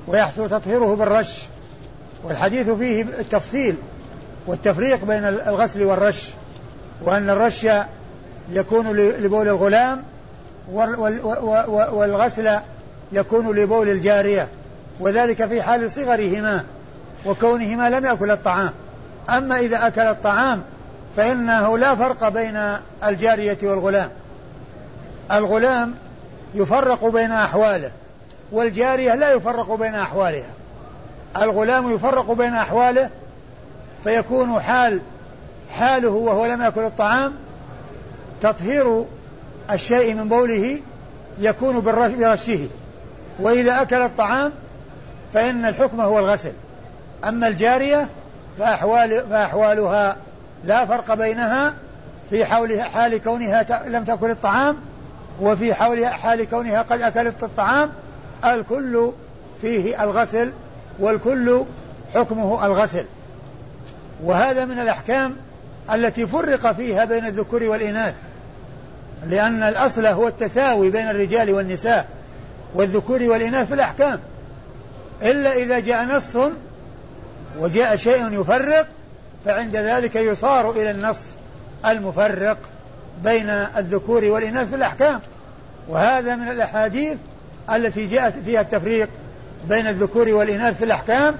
ويحصل 0.07 0.49
تطهيره 0.49 0.95
بالرش. 0.95 1.45
والحديث 2.23 2.69
فيه 2.69 3.01
التفصيل 3.01 3.75
والتفريق 4.47 5.05
بين 5.05 5.25
الغسل 5.25 5.83
والرش 5.83 6.29
وأن 7.01 7.29
الرش 7.29 7.67
يكون 8.49 8.97
لبول 8.97 9.47
الغلام 9.47 10.03
والغسل 11.91 12.59
يكون 13.11 13.55
لبول 13.55 13.89
الجارية 13.89 14.47
وذلك 14.99 15.45
في 15.45 15.61
حال 15.61 15.91
صغرهما 15.91 16.63
وكونهما 17.25 17.89
لم 17.89 18.05
يأكل 18.05 18.31
الطعام. 18.31 18.71
أما 19.29 19.59
إذا 19.59 19.87
أكل 19.87 20.01
الطعام 20.01 20.61
فإنه 21.17 21.77
لا 21.77 21.95
فرق 21.95 22.29
بين 22.29 22.59
الجارية 23.03 23.57
والغلام. 23.63 24.09
الغلام 25.31 25.95
يفرق 26.55 27.05
بين 27.05 27.31
أحواله 27.31 27.91
والجارية 28.51 29.15
لا 29.15 29.31
يفرق 29.31 29.75
بين 29.75 29.95
أحوالها. 29.95 30.53
الغلام 31.41 31.95
يفرق 31.95 32.31
بين 32.31 32.53
أحواله 32.53 33.09
فيكون 34.03 34.61
حال 34.61 35.01
حاله 35.71 36.09
وهو 36.09 36.45
لم 36.45 36.61
يأكل 36.61 36.83
الطعام 36.83 37.33
تطهير 38.41 39.05
الشيء 39.71 40.15
من 40.15 40.29
بوله 40.29 40.79
يكون 41.39 41.79
برشه. 41.79 42.67
وإذا 43.39 43.81
أكل 43.81 44.01
الطعام 44.01 44.51
فإن 45.33 45.65
الحكم 45.65 46.01
هو 46.01 46.19
الغسل. 46.19 46.53
أما 47.23 47.47
الجارية 47.47 48.09
فأحوال 48.59 49.23
فأحوالها 49.29 50.17
لا 50.65 50.85
فرق 50.85 51.13
بينها 51.13 51.73
في 52.29 52.45
حول 52.45 52.81
حال 52.81 53.17
كونها 53.23 53.87
لم 53.87 54.03
تأكل 54.03 54.31
الطعام 54.31 54.75
وفي 55.41 55.73
حول 55.73 56.05
حال 56.05 56.49
كونها 56.49 56.81
قد 56.81 57.01
أكلت 57.01 57.43
الطعام 57.43 57.89
الكل 58.45 59.11
فيه 59.61 60.03
الغسل 60.03 60.51
والكل 60.99 61.63
حكمه 62.13 62.65
الغسل. 62.65 63.05
وهذا 64.23 64.65
من 64.65 64.79
الأحكام 64.79 65.35
التي 65.93 66.27
فرق 66.27 66.71
فيها 66.71 67.05
بين 67.05 67.25
الذكور 67.25 67.63
والإناث 67.63 68.15
لأن 69.29 69.63
الأصل 69.63 70.05
هو 70.05 70.27
التساوي 70.27 70.89
بين 70.89 71.09
الرجال 71.09 71.53
والنساء 71.53 72.07
والذكور 72.75 73.23
والإناث 73.23 73.67
في 73.67 73.73
الأحكام. 73.73 74.19
إلا 75.21 75.53
إذا 75.53 75.79
جاء 75.79 76.05
نص 76.05 76.37
وجاء 77.59 77.95
شيء 77.95 78.41
يفرق 78.41 78.87
فعند 79.45 79.75
ذلك 79.75 80.15
يصار 80.15 80.71
إلى 80.71 80.91
النص 80.91 81.21
المفرق 81.85 82.57
بين 83.23 83.49
الذكور 83.49 84.25
والإناث 84.25 84.69
في 84.69 84.75
الأحكام. 84.75 85.19
وهذا 85.89 86.35
من 86.35 86.47
الأحاديث 86.47 87.17
التي 87.73 88.05
جاءت 88.05 88.33
فيها 88.45 88.61
التفريق 88.61 89.09
بين 89.69 89.87
الذكور 89.87 90.29
والإناث 90.29 90.77
في 90.77 90.85
الأحكام 90.85 91.35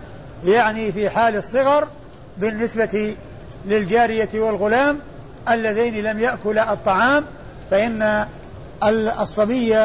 يعني 0.46 0.92
في 0.92 1.10
حال 1.10 1.36
الصغر 1.36 1.88
بالنسبة 2.38 3.16
للجارية 3.66 4.30
والغلام 4.34 5.00
اللذين 5.50 5.96
لم 5.96 6.20
يأكلا 6.20 6.74
الطعام 6.74 7.24
فإن 7.72 8.26
الصبي 9.22 9.76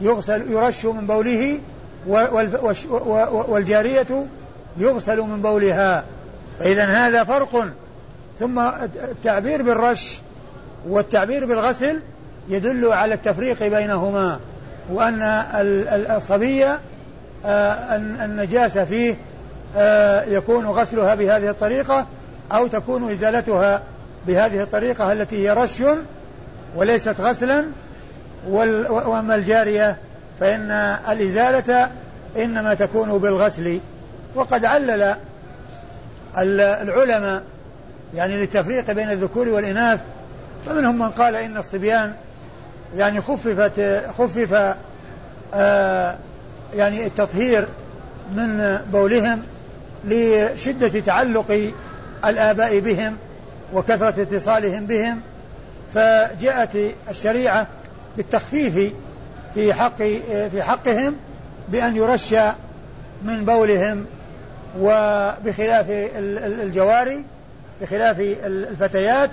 يغسل 0.00 0.52
يرش 0.52 0.84
من 0.84 1.06
بوله 1.06 1.60
والجارية 3.48 4.26
يغسل 4.76 5.20
من 5.20 5.42
بولها. 5.42 6.04
فإذا 6.58 6.84
هذا 6.84 7.24
فرق. 7.24 7.68
ثم 8.40 8.58
التعبير 9.10 9.62
بالرش 9.62 10.20
والتعبير 10.88 11.46
بالغسل 11.46 12.00
يدل 12.48 12.92
على 12.92 13.14
التفريق 13.14 13.66
بينهما 13.66 14.40
وأن 14.92 15.22
الصبي 16.16 16.66
النجاسة 17.44 18.84
فيه 18.84 19.16
آه، 19.76 20.24
يكون 20.24 20.66
غسلها 20.66 21.14
بهذه 21.14 21.50
الطريقة 21.50 22.06
أو 22.52 22.66
تكون 22.66 23.12
إزالتها 23.12 23.82
بهذه 24.26 24.62
الطريقة 24.62 25.12
التي 25.12 25.36
هي 25.36 25.52
رش 25.52 25.82
وليست 26.76 27.20
غسلا. 27.20 27.64
وأما 28.48 29.34
الجارية 29.34 29.96
فإن 30.40 30.70
الإزالة 31.08 31.90
إنما 32.36 32.74
تكون 32.74 33.18
بالغسل. 33.18 33.80
وقد 34.34 34.64
علل 34.64 35.16
العلماء 36.38 37.42
يعني 38.14 38.36
للتفريق 38.36 38.90
بين 38.90 39.10
الذكور 39.10 39.48
والإناث. 39.48 40.00
فمنهم 40.66 40.98
من 40.98 41.08
قال 41.08 41.34
إن 41.34 41.56
الصبيان 41.56 42.14
يعني 42.96 43.20
خففت 43.20 44.02
خفف 44.18 44.74
آه 45.54 46.16
يعني 46.76 47.06
التطهير 47.06 47.68
من 48.32 48.78
بولهم 48.92 49.42
لشدة 50.04 51.00
تعلق 51.00 51.72
الآباء 52.24 52.78
بهم 52.80 53.16
وكثرة 53.74 54.22
اتصالهم 54.22 54.86
بهم 54.86 55.20
فجاءت 55.94 56.94
الشريعة 57.10 57.66
بالتخفيف 58.16 58.92
في 59.54 59.74
حق 59.74 60.02
في 60.50 60.62
حقهم 60.62 61.16
بأن 61.68 61.96
يرش 61.96 62.34
من 63.22 63.44
بولهم 63.44 64.06
وبخلاف 64.80 65.86
الجواري 65.88 67.24
بخلاف 67.80 68.16
الفتيات 68.20 69.30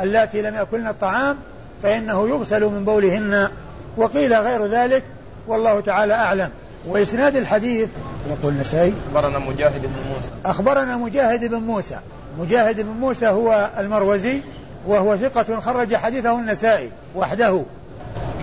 اللاتي 0.00 0.42
لم 0.42 0.54
يأكلن 0.54 0.86
الطعام 0.86 1.36
فإنه 1.82 2.28
يغسل 2.28 2.64
من 2.64 2.84
بولهن 2.84 3.48
وقيل 3.96 4.34
غير 4.34 4.66
ذلك 4.66 5.02
والله 5.48 5.80
تعالى 5.80 6.14
أعلم. 6.14 6.50
وإسناد 6.86 7.36
الحديث 7.36 7.88
يقول 8.28 8.52
النسائي 8.52 8.94
أخبرنا 9.14 9.38
مجاهد 9.38 9.82
بن 9.82 10.14
موسى. 10.14 10.30
أخبرنا 10.44 10.96
مجاهد 10.96 11.44
بن 11.44 11.58
موسى. 11.58 11.98
مجاهد 12.38 12.80
بن 12.80 12.90
موسى 12.90 13.26
هو 13.26 13.70
المروزي 13.78 14.40
وهو 14.86 15.16
ثقة 15.16 15.60
خرج 15.60 15.96
حديثه 15.96 16.38
النسائي 16.38 16.90
وحده. 17.14 17.62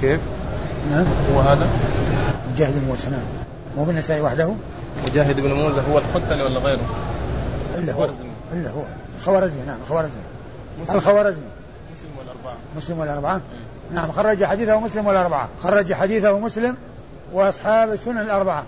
كيف؟ 0.02 0.20
نعم. 0.92 1.06
هو 1.34 1.40
هذا؟ 1.40 1.68
مجاهد 2.54 2.74
بن 2.80 2.88
موسى 2.88 3.10
نعم. 3.10 3.22
مو 3.78 3.84
بالنسائي 3.84 4.22
وحده؟ 4.22 4.54
مجاهد 5.06 5.40
بن 5.40 5.54
موسى 5.54 5.82
هو 5.92 5.98
الحتلي 5.98 6.44
ولا 6.44 6.60
غيره؟ 6.60 6.90
إلا 7.76 7.94
هو. 7.94 8.10
إلا 8.54 8.70
هو. 8.70 8.82
الخوارزمي 9.20 9.66
نعم 9.66 9.78
الخوارزمي. 9.84 10.24
الخوارزمي. 10.90 11.46
مسلم 11.94 12.10
والأربعة. 12.20 12.56
مسلم 12.78 13.00
والأربعة؟ 13.00 13.42
نعم 13.94 14.12
خرج 14.12 14.44
حديثه 14.44 14.80
مسلم 14.80 15.08
والأربعة. 15.08 15.50
خرج 15.64 15.94
حديثه 15.94 16.40
مسلم 16.40 16.78
وأصحاب 17.34 17.92
السنن 17.92 18.18
الأربعة. 18.18 18.66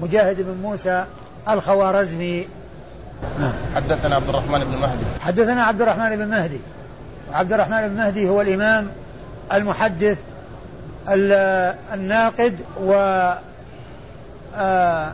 مجاهد 0.00 0.36
بن 0.42 0.56
موسى 0.62 1.04
الخوارزمي. 1.48 2.48
نعم. 3.40 3.52
حدثنا 3.74 4.16
عبد 4.16 4.28
الرحمن 4.28 4.64
بن 4.64 4.76
مهدي. 4.78 5.04
حدثنا 5.20 5.62
عبد 5.62 5.82
الرحمن 5.82 6.16
بن 6.16 6.28
مهدي. 6.28 6.60
عبد 7.32 7.52
الرحمن 7.52 7.88
بن 7.88 7.96
مهدي 7.96 8.28
هو 8.28 8.40
الإمام 8.40 8.90
المحدث 9.52 10.18
الناقد 11.92 12.56
و 12.80 12.92
آه، 14.56 15.12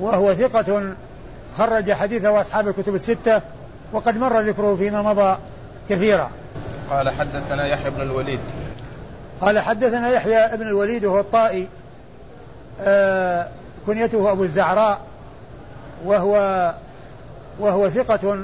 وهو 0.00 0.34
ثقة 0.34 0.94
خرج 1.58 1.92
حديثه 1.92 2.40
أصحاب 2.40 2.68
الكتب 2.68 2.94
الستة 2.94 3.40
وقد 3.92 4.16
مر 4.16 4.40
ذكره 4.40 4.76
فيما 4.76 5.02
مضى 5.02 5.38
كثيرا. 5.88 6.30
قال 6.90 7.10
حدثنا 7.10 7.66
يحيى 7.66 7.90
بن 7.90 8.02
الوليد. 8.02 8.40
قال 9.40 9.58
حدثنا 9.58 10.08
يحيى 10.08 10.56
بن 10.56 10.66
الوليد 10.66 11.04
وهو 11.04 11.20
الطائي. 11.20 11.68
كنيته 13.86 14.32
أبو 14.32 14.42
الزعراء 14.42 15.00
وهو 16.04 16.74
وهو 17.60 17.88
ثقة 17.88 18.38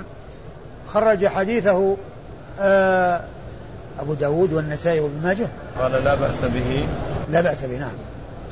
خرج 0.89 1.27
حديثه 1.27 1.97
آه 2.61 3.21
أبو 4.01 4.15
داود 4.15 4.53
والنسائي 4.53 5.01
وابن 5.01 5.23
ماجه. 5.23 5.49
قال 5.79 5.93
لا 5.93 6.15
بأس 6.15 6.45
به. 6.45 6.89
لا 7.31 7.41
بأس 7.41 7.65
به 7.65 7.79
نعم. 7.79 7.93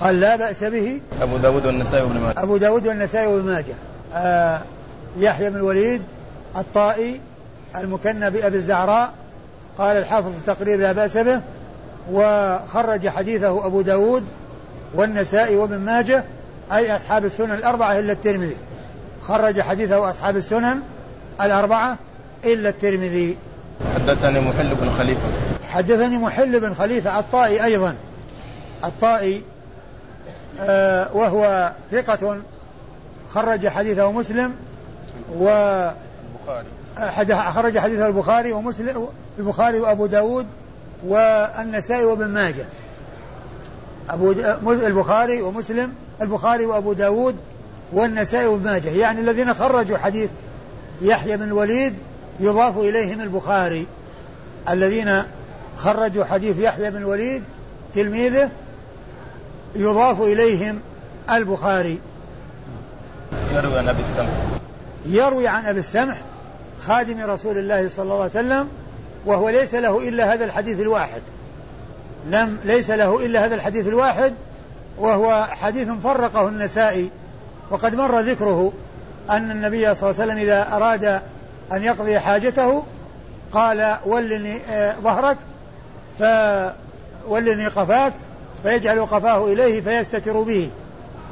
قال 0.00 0.20
لا 0.20 0.36
بأس 0.36 0.64
به 0.64 1.00
أبو 1.22 1.36
داود 1.36 1.66
والنسائي 1.66 2.02
وابن 2.02 2.20
ماجه. 2.20 2.42
أبو 2.42 2.56
داود 2.56 2.86
والنسائي 2.86 3.26
وابن 3.26 3.46
ماجه. 3.46 3.74
آه 4.14 4.60
يحيى 5.18 5.50
بن 5.50 5.56
الوليد 5.56 6.02
الطائي 6.56 7.20
المكنى 7.76 8.30
بأبي 8.30 8.56
الزعراء 8.56 9.12
قال 9.78 9.96
الحافظ 9.96 10.32
في 10.32 10.38
التقرير 10.38 10.78
لا 10.78 10.92
بأس 10.92 11.16
به 11.16 11.40
وخرج 12.12 13.08
حديثه 13.08 13.66
أبو 13.66 13.80
داود 13.80 14.24
والنسائي 14.94 15.56
وابن 15.56 15.78
ماجه 15.78 16.24
أي 16.72 16.96
أصحاب 16.96 17.24
السنن 17.24 17.52
الأربعة 17.54 17.98
إلا 17.98 18.12
الترمذي. 18.12 18.56
خرج 19.22 19.60
حديثه 19.60 20.10
أصحاب 20.10 20.36
السنن 20.36 20.80
الأربعة 21.40 21.96
إلا 22.44 22.68
الترمذي. 22.68 23.36
حدثني 23.94 24.40
محل 24.40 24.74
بن 24.74 24.90
خليفة. 24.90 25.28
حدثني 25.68 26.18
محل 26.18 26.60
بن 26.60 26.74
خليفة 26.74 27.18
الطائي 27.18 27.64
أيضا. 27.64 27.94
الطائي 28.84 29.42
آه 30.60 31.16
وهو 31.16 31.72
ثقة 31.92 32.36
خرج 33.30 33.68
حديثه 33.68 34.12
مسلم 34.12 34.54
و 35.38 35.48
البخاري. 36.98 37.52
خرج 37.52 37.78
حديثه 37.78 38.06
البخاري 38.06 38.52
ومسلم 38.52 39.08
البخاري 39.38 39.80
وأبو 39.80 40.06
داود 40.06 40.46
والنسائي 41.06 42.04
وابن 42.04 42.26
ماجه. 42.26 42.64
أبو 44.10 44.72
البخاري 44.72 45.42
ومسلم 45.42 45.92
البخاري 46.22 46.66
وأبو 46.66 46.92
داود 46.92 47.36
والنسائي 47.92 48.46
وابن 48.46 48.64
ماجه. 48.64 48.88
يعني 48.88 49.20
الذين 49.20 49.54
خرجوا 49.54 49.98
حديث 49.98 50.30
يحيى 51.02 51.36
بن 51.36 51.42
الوليد 51.42 51.94
يضاف 52.40 52.78
إليهم 52.78 53.20
البخاري. 53.20 53.86
الذين 54.68 55.22
خرجوا 55.78 56.24
حديث 56.24 56.58
يحيى 56.58 56.90
بن 56.90 56.96
الوليد 56.96 57.42
تلميذه 57.94 58.50
يضاف 59.74 60.22
إليهم 60.22 60.80
البخاري. 61.30 61.98
يروي 63.52 63.78
عن 63.78 63.88
أبي 63.88 64.00
السمح. 64.00 64.30
يروي 65.06 65.48
عن 65.48 65.66
أبي 65.66 65.80
السمح 65.80 66.16
خادم 66.86 67.20
رسول 67.20 67.58
الله 67.58 67.88
صلى 67.88 68.02
الله 68.02 68.14
عليه 68.14 68.24
وسلم 68.24 68.68
وهو 69.26 69.48
ليس 69.48 69.74
له 69.74 70.08
إلا 70.08 70.34
هذا 70.34 70.44
الحديث 70.44 70.80
الواحد. 70.80 71.22
لم 72.30 72.58
ليس 72.64 72.90
له 72.90 73.26
إلا 73.26 73.44
هذا 73.44 73.54
الحديث 73.54 73.88
الواحد 73.88 74.34
وهو 74.98 75.44
حديث 75.50 75.88
فرقه 75.88 76.48
النسائي 76.48 77.10
وقد 77.70 77.94
مر 77.94 78.20
ذكره 78.20 78.72
أن 79.30 79.50
النبي 79.50 79.94
صلى 79.94 80.10
الله 80.10 80.22
عليه 80.22 80.32
وسلم 80.32 80.38
إذا 80.38 80.76
أراد 80.76 81.04
أن 81.72 81.82
يقضي 81.82 82.18
حاجته 82.18 82.82
قال 83.52 83.96
ولني 84.06 84.60
آه، 84.68 84.94
ظهرك 85.02 85.36
فولني 86.18 87.66
قفاك 87.66 88.12
فيجعل 88.62 89.00
قفاه 89.00 89.52
إليه 89.52 89.80
فيستتر 89.80 90.42
به 90.42 90.70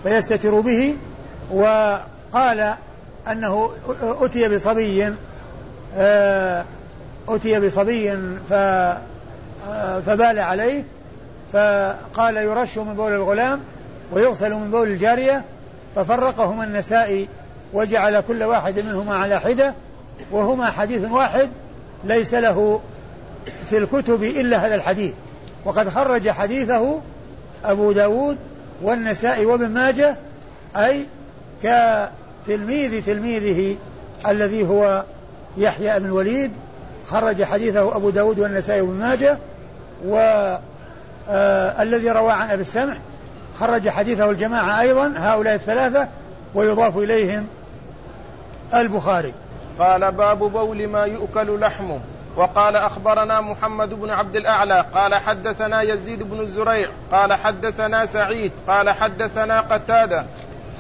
فيستتر 0.03 0.61
به 0.61 0.97
وقال 1.51 2.75
أنه 3.31 3.71
أتي 4.01 4.49
بصبي 4.49 5.15
آه، 5.97 6.65
أتي 7.29 7.61
بصبي 7.61 8.17
ف 8.49 8.53
فبال 10.07 10.39
عليه 10.39 10.85
فقال 11.53 12.37
يرش 12.37 12.79
من 12.79 12.95
بول 12.95 13.13
الغلام 13.13 13.61
ويغسل 14.13 14.55
من 14.55 14.71
بول 14.71 14.89
الجارية 14.89 15.45
ففرقهما 15.97 16.65
النسائي 16.65 17.29
وجعل 17.73 18.21
كل 18.21 18.43
واحد 18.43 18.79
منهما 18.79 19.17
على 19.17 19.41
حدة 19.41 19.75
وهما 20.31 20.71
حديث 20.71 21.11
واحد 21.11 21.51
ليس 22.05 22.35
له 22.35 22.81
في 23.71 23.79
الكتب 23.79 24.23
إلا 24.23 24.67
هذا 24.67 24.75
الحديث. 24.75 25.13
وقد 25.65 25.89
خرج 25.89 26.31
حديثه 26.31 27.01
أبو 27.65 27.93
داود 27.93 28.37
والنسائي 28.83 29.47
وابن 29.47 29.71
ماجه 29.71 30.17
أي 30.77 31.07
كتلميذ 31.63 33.05
تلميذه 33.05 33.77
الذي 34.27 34.69
هو 34.69 35.05
يحيى 35.57 36.01
بن 36.01 36.07
الوليد 36.07 36.53
خرج 37.07 37.43
حديثه 37.43 37.97
أبو 37.97 38.11
داود 38.11 38.39
والنسائي 38.39 38.81
وابن 38.81 38.99
ماجه 38.99 39.39
والذي 40.05 42.11
آه 42.11 42.13
روى 42.13 42.33
عن 42.33 42.51
أبي 42.51 42.63
السمح 42.63 42.97
خرج 43.59 43.89
حديثه 43.89 44.31
الجماعة 44.31 44.81
أيضا 44.81 45.15
هؤلاء 45.17 45.55
الثلاثة 45.55 46.09
ويضاف 46.55 46.97
إليهم 46.97 47.47
البخاري. 48.75 49.35
قال 49.79 50.13
باب 50.13 50.39
بول 50.39 50.87
ما 50.87 51.05
يؤكل 51.05 51.61
لحمه. 51.61 52.01
وقال 52.37 52.77
أخبرنا 52.77 53.41
محمد 53.41 53.95
بن 53.95 54.11
عبد 54.11 54.37
الأعلى. 54.37 54.85
قال 54.95 55.15
حدثنا 55.15 55.83
يزيد 55.83 56.23
بن 56.23 56.41
الزريع. 56.41 56.89
قال 57.13 57.33
حدثنا 57.33 58.07
سعيد. 58.07 58.53
قال 58.69 58.91
حدثنا 58.91 59.61
قتادة. 59.61 60.25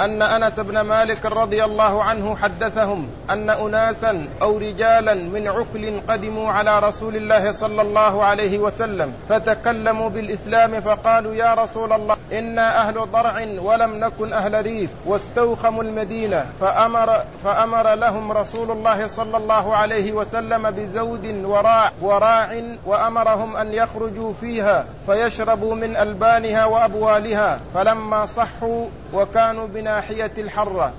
أن 0.01 0.23
أنس 0.23 0.61
بن 0.61 0.81
مالك 0.81 1.27
رضي 1.27 1.65
الله 1.65 2.03
عنه 2.03 2.37
حدثهم 2.37 3.09
أن 3.31 3.51
أناسا 3.51 4.27
أو 4.43 4.59
رجالا 4.59 5.15
من 5.15 5.49
عكل 5.49 6.01
قدموا 6.09 6.53
على 6.53 6.79
رسول 6.79 7.17
الله 7.17 7.53
صلى 7.53 7.83
الله 7.83 8.25
عليه 8.25 8.59
وسلم 8.59 9.13
فتكلموا 9.29 10.09
بالإسلام 10.09 10.81
فقالوا 10.81 11.35
يا 11.35 11.55
رسول 11.55 11.93
الله 11.93 12.17
إنا 12.33 12.81
أهل 12.81 12.95
ضرع 13.13 13.47
ولم 13.59 13.95
نكن 13.95 14.33
أهل 14.33 14.65
ريف 14.65 14.91
واستوخموا 15.07 15.83
المدينة 15.83 16.47
فامر 16.61 17.21
فأمر 17.45 17.95
لهم 17.95 18.33
رسول 18.33 18.71
الله 18.71 19.07
صلى 19.07 19.37
الله 19.37 19.77
عليه 19.77 20.13
وسلم 20.13 20.71
بزود 20.71 21.45
وراع 21.45 21.91
وراع 22.03 22.63
وأمرهم 22.87 23.57
أن 23.57 23.73
يخرجوا 23.73 24.33
فيها 24.41 24.85
فيشربوا 25.07 25.75
من 25.75 25.97
ألبانها 25.97 26.65
وأبوالها 26.65 27.61
فلما 27.75 28.27
صحوا 28.27 28.87
وكانوا 29.13 29.67
بناحية 29.85 30.33
الحرة 30.39 30.93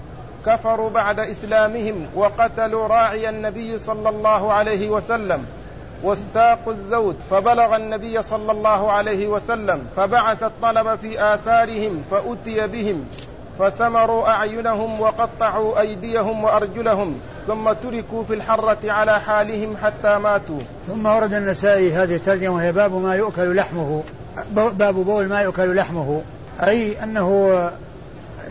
كفروا 0.45 0.89
بعد 0.89 1.19
إسلامهم 1.19 2.07
وقتلوا 2.15 2.87
راعي 2.87 3.29
النبي 3.29 3.77
صلى 3.77 4.09
الله 4.09 4.53
عليه 4.53 4.89
وسلم 4.89 5.45
واستاقوا 6.03 6.73
الزود 6.73 7.15
فبلغ 7.31 7.75
النبي 7.75 8.21
صلى 8.21 8.51
الله 8.51 8.91
عليه 8.91 9.27
وسلم 9.27 9.87
فبعث 9.95 10.43
الطلب 10.43 10.95
في 10.95 11.33
آثارهم 11.33 12.03
فأتي 12.11 12.67
بهم 12.67 13.05
فثمروا 13.59 14.29
أعينهم 14.29 15.01
وقطعوا 15.01 15.79
أيديهم 15.79 16.43
وأرجلهم 16.43 17.19
ثم 17.47 17.73
تركوا 17.73 18.23
في 18.23 18.33
الحرة 18.33 18.91
على 18.91 19.19
حالهم 19.19 19.77
حتى 19.77 20.17
ماتوا. 20.17 20.59
ثم 20.87 21.05
ورد 21.05 21.33
النسائي 21.33 21.93
هذه 21.93 22.15
الترجمة 22.15 22.55
وهي 22.55 22.71
باب 22.71 22.93
ما 22.93 23.15
يؤكل 23.15 23.55
لحمه 23.55 24.03
باب 24.51 24.95
بول 24.95 25.27
ما 25.27 25.41
يؤكل 25.41 25.75
لحمه 25.75 26.21
أي 26.63 27.03
أنه 27.03 27.69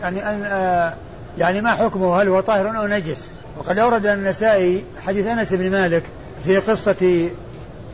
يعني 0.01 0.29
أن 0.29 0.43
آه، 0.45 0.93
يعني 1.37 1.61
ما 1.61 1.75
حكمه؟ 1.75 2.21
هل 2.21 2.27
هو 2.27 2.39
طاهر 2.39 2.77
أو 2.77 2.87
نجس؟ 2.87 3.29
وقد 3.57 3.79
أورد 3.79 4.05
النسائي 4.05 4.85
حديث 5.05 5.27
أنس 5.27 5.53
بن 5.53 5.71
مالك 5.71 6.03
في 6.45 6.57
قصة 6.57 7.29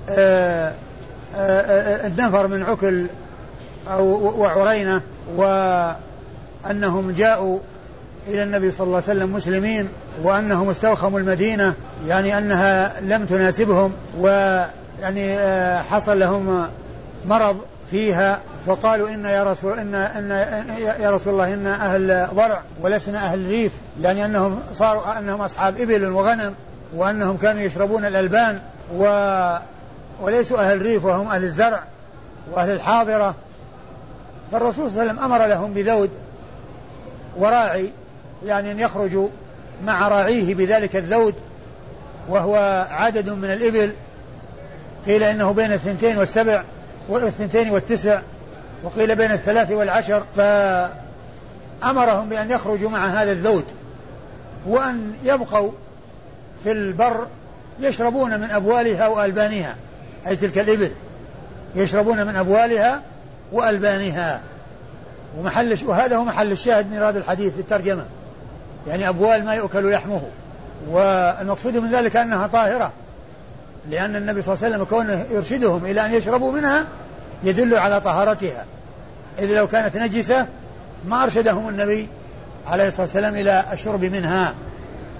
آه، 0.09 0.73
آه، 1.35 2.07
النفر 2.07 2.47
من 2.47 2.63
عكل 2.63 3.05
أو 3.91 4.33
وعرينة 4.41 5.01
وأنهم 5.35 7.11
جاءوا 7.11 7.59
إلى 8.27 8.43
النبي 8.43 8.71
صلى 8.71 8.85
الله 8.85 9.01
عليه 9.07 9.19
وسلم 9.19 9.33
مسلمين 9.33 9.87
وأنهم 10.23 10.69
استوخموا 10.69 11.19
المدينة 11.19 11.73
يعني 12.07 12.37
أنها 12.37 13.01
لم 13.01 13.25
تناسبهم 13.25 13.93
ويعني 14.19 15.37
حصل 15.83 16.19
لهم 16.19 16.67
مرض 17.25 17.57
فيها 17.91 18.41
فقالوا 18.65 19.09
إن 19.09 19.25
يا 19.25 19.43
رسول 19.43 19.79
إن 19.79 19.95
إن 19.95 20.31
يا 20.99 21.11
رسول 21.11 21.33
الله 21.33 21.53
إن 21.53 21.67
أهل 21.67 22.27
ضرع 22.33 22.61
ولسنا 22.81 23.19
أهل 23.19 23.49
ريف 23.49 23.71
يعني 24.01 24.25
أنهم 24.25 24.59
صاروا 24.73 25.19
أنهم 25.19 25.41
أصحاب 25.41 25.79
إبل 25.79 26.05
وغنم 26.05 26.55
وأنهم 26.95 27.37
كانوا 27.37 27.61
يشربون 27.61 28.05
الألبان 28.05 28.59
و 28.95 29.03
وليسوا 30.21 30.59
أهل 30.59 30.81
ريف 30.81 31.05
وهم 31.05 31.27
أهل 31.27 31.43
الزرع 31.43 31.83
وأهل 32.51 32.69
الحاضرة. 32.69 33.35
فالرسول 34.51 34.91
صلى 34.91 35.01
الله 35.01 35.01
عليه 35.01 35.11
وسلم 35.11 35.23
أمر 35.23 35.45
لهم 35.45 35.73
بذود 35.73 36.09
وراعي 37.37 37.91
يعني 38.45 38.71
أن 38.71 38.79
يخرجوا 38.79 39.27
مع 39.83 40.07
راعيه 40.07 40.55
بذلك 40.55 40.95
الذود 40.95 41.35
وهو 42.29 42.87
عدد 42.91 43.29
من 43.29 43.53
الإبل. 43.53 43.93
قيل 45.05 45.23
إنه 45.23 45.51
بين 45.51 45.73
الثنتين 45.73 46.17
والسبع. 46.17 46.63
والثنتين 47.11 47.69
والتسع 47.69 48.21
وقيل 48.83 49.15
بين 49.15 49.31
الثلاث 49.31 49.71
والعشر 49.71 50.23
فأمرهم 50.35 52.29
بأن 52.29 52.51
يخرجوا 52.51 52.89
مع 52.89 53.07
هذا 53.07 53.31
الذود 53.31 53.65
وأن 54.65 55.13
يبقوا 55.23 55.71
في 56.63 56.71
البر 56.71 57.27
يشربون 57.79 58.39
من 58.39 58.51
أبوالها 58.51 59.07
وألبانها 59.07 59.75
أي 60.27 60.35
تلك 60.35 60.57
الإبل 60.57 60.91
يشربون 61.75 62.27
من 62.27 62.35
أبوالها 62.35 63.01
وألبانها. 63.51 64.41
ومحل 65.37 65.77
وهذا 65.85 66.15
هو 66.15 66.23
محل 66.23 66.51
الشاهد 66.51 66.91
من 66.91 66.97
هذا 66.97 67.19
الحديث 67.19 67.53
في 67.53 67.59
الترجمة 67.59 68.05
يعني 68.87 69.09
أبوال 69.09 69.45
ما 69.45 69.53
يؤكل 69.53 69.91
لحمه 69.91 70.21
والمقصود 70.89 71.77
من 71.77 71.91
ذلك 71.91 72.15
أنها 72.15 72.47
طاهرة. 72.47 72.91
لأن 73.89 74.15
النبي 74.15 74.41
صلى 74.41 74.53
الله 74.53 74.65
عليه 74.65 74.75
وسلم 74.75 74.85
كونه 74.85 75.25
يرشدهم 75.31 75.85
إلى 75.85 76.05
أن 76.05 76.13
يشربوا 76.13 76.51
منها 76.51 76.87
يدل 77.43 77.77
على 77.77 78.01
طهارتها. 78.01 78.65
إذ 79.39 79.55
لو 79.55 79.67
كانت 79.67 79.97
نجسة 79.97 80.47
ما 81.05 81.23
أرشدهم 81.23 81.69
النبي 81.69 82.07
عليه 82.67 82.87
الصلاة 82.87 83.05
والسلام 83.05 83.35
إلى 83.35 83.65
الشرب 83.73 84.03
منها. 84.03 84.53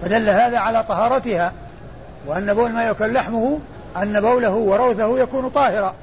فدل 0.01 0.29
هذا 0.29 0.57
على 0.57 0.83
طهارتها 0.83 1.53
وأن 2.27 2.53
بول 2.53 2.71
ما 2.71 2.85
يؤكل 2.85 3.13
لحمه 3.13 3.59
أن 3.97 4.21
بوله 4.21 4.49
وروثه 4.49 5.19
يكون 5.19 5.49
طاهرا 5.49 5.95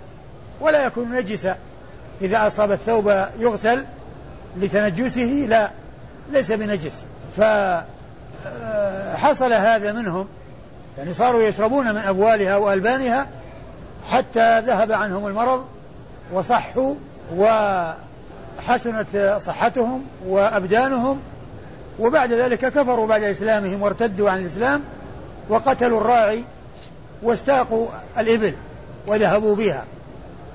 ولا 0.60 0.84
يكون 0.84 1.12
نجسا. 1.12 1.56
إذا 2.20 2.46
أصاب 2.46 2.72
الثوب 2.72 3.26
يغسل 3.38 3.84
لتنجسه 4.56 5.46
لا 5.48 5.70
ليس 6.32 6.52
بنجس. 6.52 7.06
فحصل 7.36 7.82
هذا 9.52 9.92
منهم 9.92 10.28
يعني 10.98 11.14
صاروا 11.14 11.42
يشربون 11.42 11.94
من 11.94 11.96
أبوالها 11.96 12.56
وألبانها 12.56 13.26
حتى 14.10 14.60
ذهب 14.60 14.92
عنهم 14.92 15.26
المرض 15.26 15.64
وصحوا 16.32 16.94
وحسنت 17.36 19.36
صحتهم 19.40 20.04
وأبدانهم 20.26 21.20
وبعد 21.98 22.32
ذلك 22.32 22.58
كفروا 22.58 23.06
بعد 23.06 23.22
إسلامهم 23.22 23.82
وارتدوا 23.82 24.30
عن 24.30 24.38
الإسلام 24.38 24.80
وقتلوا 25.48 26.00
الراعي 26.00 26.44
واستاقوا 27.22 27.88
الإبل 28.18 28.54
وذهبوا 29.06 29.56
بها 29.56 29.84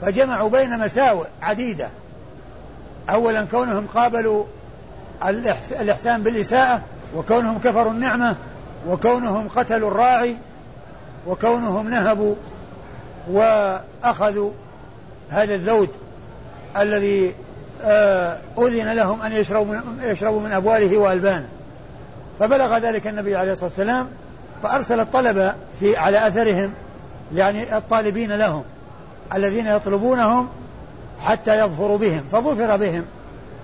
فجمعوا 0.01 0.49
بين 0.49 0.79
مساوئ 0.79 1.25
عديدة. 1.41 1.89
أولا 3.09 3.45
كونهم 3.51 3.87
قابلوا 3.87 4.45
الإحسان 5.79 6.23
بالإساءة 6.23 6.81
وكونهم 7.15 7.59
كفروا 7.59 7.91
النعمة 7.91 8.35
وكونهم 8.87 9.49
قتلوا 9.49 9.91
الراعي 9.91 10.37
وكونهم 11.27 11.89
نهبوا 11.89 12.35
وأخذوا 13.31 14.51
هذا 15.29 15.55
الذود 15.55 15.89
الذي 16.77 17.35
آه، 17.81 18.39
أذن 18.57 18.93
لهم 18.93 19.21
أن 19.21 19.31
يشربوا 19.31 19.65
من, 19.65 19.81
يشربوا 20.03 20.39
من 20.39 20.51
أبواله 20.51 20.97
وألبانه. 20.97 21.49
فبلغ 22.39 22.77
ذلك 22.77 23.07
النبي 23.07 23.35
عليه 23.35 23.51
الصلاة 23.51 23.69
والسلام 23.69 24.07
فأرسل 24.63 24.99
الطلبة 24.99 25.53
في 25.79 25.97
على 25.97 26.27
أثرهم 26.27 26.73
يعني 27.33 27.77
الطالبين 27.77 28.31
لهم 28.31 28.63
الذين 29.33 29.67
يطلبونهم 29.67 30.49
حتى 31.19 31.59
يظفروا 31.59 31.97
بهم. 31.97 32.23
فظفر 32.31 32.77
بهم 32.77 33.05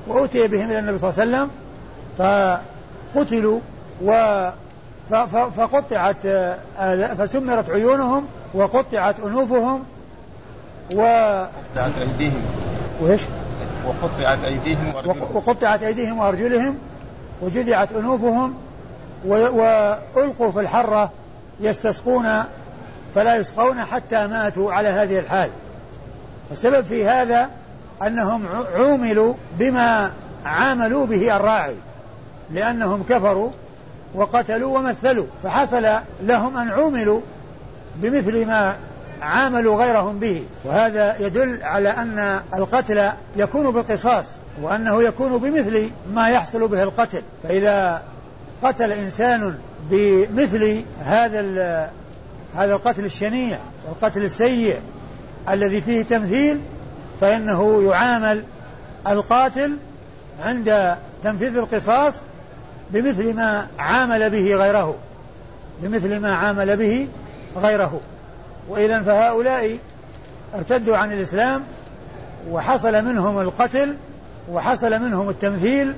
وأتي 0.07 0.47
بهم 0.47 0.71
إلى 0.71 0.79
النبي 0.79 0.97
صلى 0.97 1.09
الله 1.09 1.37
عليه 1.37 1.47
وسلم 1.47 1.49
فقتلوا 3.15 3.59
و 4.03 4.11
فقطعت 5.09 6.25
آه، 6.25 7.13
فسمرت 7.13 7.69
عيونهم 7.69 8.25
وقطعت 8.53 9.19
أنوفهم 9.19 9.83
و 10.93 11.01
قطعت 11.75 11.91
أيديهم. 12.01 12.41
وإيش؟ 13.01 13.21
وقطعت 13.85 14.43
أيديهم 14.43 14.95
وأرجلهم. 14.95 15.35
وقطعت 15.35 15.83
أيديهم 15.83 16.17
وأرجلهم 16.17 16.77
وجدعت 17.41 17.93
أنوفهم 17.93 18.53
وألقوا 19.25 20.51
في 20.51 20.59
الحرة 20.59 21.11
يستسقون 21.59 22.43
فلا 23.15 23.35
يسقون 23.35 23.83
حتى 23.83 24.27
ماتوا 24.27 24.73
على 24.73 24.87
هذه 24.87 25.19
الحال. 25.19 25.49
السبب 26.51 26.85
في 26.85 27.07
هذا 27.07 27.49
أنهم 28.01 28.47
عوملوا 28.75 29.33
بما 29.59 30.11
عاملوا 30.45 31.05
به 31.05 31.35
الراعي 31.35 31.75
لأنهم 32.51 33.03
كفروا 33.09 33.49
وقتلوا 34.15 34.77
ومثلوا 34.77 35.25
فحصل 35.43 35.87
لهم 36.23 36.57
أن 36.57 36.69
عوملوا 36.69 37.21
بمثل 37.95 38.45
ما 38.45 38.77
عاملوا 39.21 39.83
غيرهم 39.83 40.19
به. 40.19 40.43
وهذا 40.65 41.15
يدل 41.19 41.63
على 41.63 41.89
أن 41.89 42.41
القتل 42.53 43.09
يكون 43.35 43.71
بالقصاص 43.71 44.25
وأنه 44.61 45.03
يكون 45.03 45.37
بمثل 45.37 45.89
ما 46.13 46.29
يحصل 46.29 46.67
به 46.67 46.83
القتل. 46.83 47.21
فإذا 47.43 48.01
قتل 48.63 48.91
إنسان 48.91 49.57
بمثل 49.91 50.83
هذا 50.99 51.41
هذا 52.55 52.73
القتل 52.73 53.05
الشنيع 53.05 53.57
والقتل 53.87 54.23
السيء 54.23 54.79
الذي 55.49 55.81
فيه 55.81 56.01
تمثيل 56.01 56.59
فإنه 57.21 57.83
يعامل 57.83 58.43
القاتل 59.07 59.77
عند 60.43 60.95
تنفيذ 61.23 61.57
القصاص 61.57 62.21
بمثل 62.91 63.33
ما 63.33 63.67
عامل 63.79 64.29
به 64.29 64.55
غيره. 64.55 64.95
بمثل 65.81 66.19
ما 66.19 66.33
عامل 66.33 66.77
به 66.77 67.07
غيره. 67.57 67.99
وإذا 68.69 69.01
فهؤلاء 69.01 69.77
ارتدوا 70.55 70.97
عن 70.97 71.13
الإسلام 71.13 71.63
وحصل 72.51 73.05
منهم 73.05 73.39
القتل 73.39 73.95
وحصل 74.51 75.01
منهم 75.01 75.29
التمثيل 75.29 75.93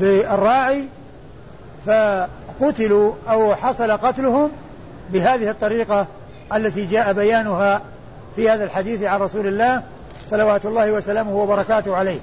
بالراعي 0.00 0.88
فقتلوا 1.86 3.14
أو 3.28 3.54
حصل 3.54 3.90
قتلهم 3.90 4.50
بهذه 5.12 5.50
الطريقة 5.50 6.06
التي 6.54 6.84
جاء 6.86 7.12
بيانها 7.12 7.82
في 8.36 8.50
هذا 8.50 8.64
الحديث 8.64 9.02
عن 9.02 9.20
رسول 9.20 9.46
الله 9.46 9.82
صلوات 10.30 10.66
الله 10.66 10.92
وسلامه 10.92 11.36
وبركاته 11.36 11.96
عليه. 11.96 12.20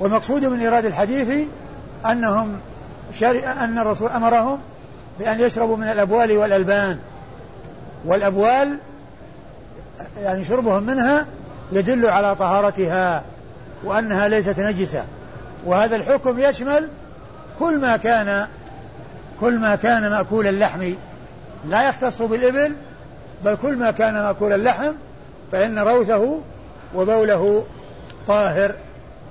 والمقصود 0.00 0.44
من 0.44 0.60
إيراد 0.60 0.84
الحديث 0.84 1.46
أنهم 2.06 2.60
أن 3.22 3.78
الرسول 3.78 4.10
أمرهم 4.10 4.58
بأن 5.18 5.40
يشربوا 5.40 5.76
من 5.76 5.88
الأبوال 5.88 6.32
والألبان. 6.32 6.98
والأبوال 8.04 8.78
يعني 10.22 10.44
شربهم 10.44 10.82
منها 10.82 11.26
يدل 11.72 12.06
على 12.06 12.36
طهارتها 12.36 13.22
وأنها 13.84 14.28
ليست 14.28 14.60
نجسة. 14.60 15.04
وهذا 15.66 15.96
الحكم 15.96 16.38
يشمل 16.38 16.88
كل 17.58 17.78
ما 17.78 17.96
كان 17.96 18.46
كل 19.40 19.58
ما 19.58 19.76
كان 19.76 20.10
مأكول 20.10 20.46
اللحم. 20.46 20.94
لا 21.68 21.88
يختص 21.88 22.22
بالإبل 22.22 22.74
بل 23.44 23.56
كل 23.62 23.76
ما 23.76 23.90
كان 23.90 24.14
مأكول 24.14 24.52
اللحم 24.52 24.92
فإن 25.52 25.78
روثه 25.78 26.40
وبوله 26.94 27.64
طاهر. 28.26 28.74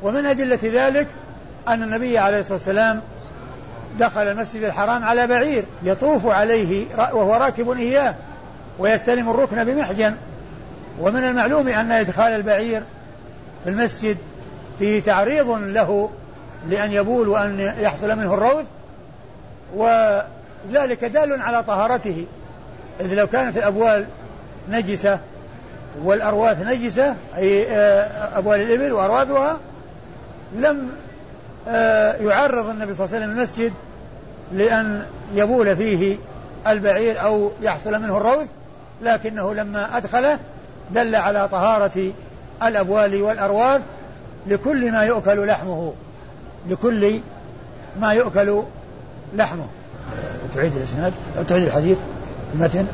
ومن 0.03 0.25
أدلة 0.25 0.59
ذلك 0.63 1.07
أن 1.67 1.83
النبي 1.83 2.17
عليه 2.17 2.39
الصلاة 2.39 2.53
والسلام 2.57 3.01
دخل 3.99 4.27
المسجد 4.27 4.63
الحرام 4.63 5.03
على 5.03 5.27
بعير 5.27 5.65
يطوف 5.83 6.25
عليه 6.25 6.85
وهو 6.97 7.33
راكب 7.33 7.71
إياه 7.71 8.15
ويستلم 8.79 9.29
الركن 9.29 9.63
بمحجن. 9.63 10.15
ومن 10.99 11.23
المعلوم 11.23 11.67
أن 11.67 11.91
إدخال 11.91 12.33
البعير 12.33 12.83
في 13.63 13.69
المسجد 13.69 14.17
فيه 14.79 15.03
تعريض 15.03 15.49
له 15.49 16.09
لأن 16.69 16.91
يبول 16.91 17.27
وأن 17.27 17.73
يحصل 17.79 18.17
منه 18.17 18.33
الروث 18.33 18.65
وذلك 19.75 21.05
دال 21.05 21.41
على 21.41 21.63
طهارته. 21.63 22.25
إذ 23.01 23.13
لو 23.13 23.27
كانت 23.27 23.57
الأبوال 23.57 24.05
نجسة 24.69 25.19
والأرواث 26.03 26.61
نجسة 26.61 27.15
أي 27.37 27.65
آه، 27.69 28.37
أبوال 28.37 28.61
الإبل 28.61 28.93
وأرواثها 28.93 29.57
لم 30.55 30.89
يعرض 32.21 32.69
النبي 32.69 32.93
صلى 32.93 33.05
الله 33.05 33.15
عليه 33.15 33.25
وسلم 33.25 33.37
المسجد 33.37 33.73
لأن 34.53 35.05
يبول 35.33 35.75
فيه 35.75 36.17
البعير 36.67 37.23
أو 37.23 37.51
يحصل 37.61 38.01
منه 38.01 38.17
الروث 38.17 38.47
لكنه 39.01 39.53
لما 39.53 39.97
أدخله 39.97 40.39
دل 40.91 41.15
على 41.15 41.47
طهارة 41.47 42.11
الأبوال 42.63 43.21
والأرواث 43.21 43.81
لكل 44.47 44.91
ما 44.91 45.03
يؤكل 45.03 45.47
لحمه 45.47 45.93
لكل 46.69 47.19
ما 47.99 48.13
يؤكل 48.13 48.63
لحمه. 49.35 49.65
تعيد 50.55 50.75
الإسناد؟ 50.75 51.13
تعيد 51.47 51.63
الحديث؟ 51.63 51.97
المتن؟ 52.53 52.85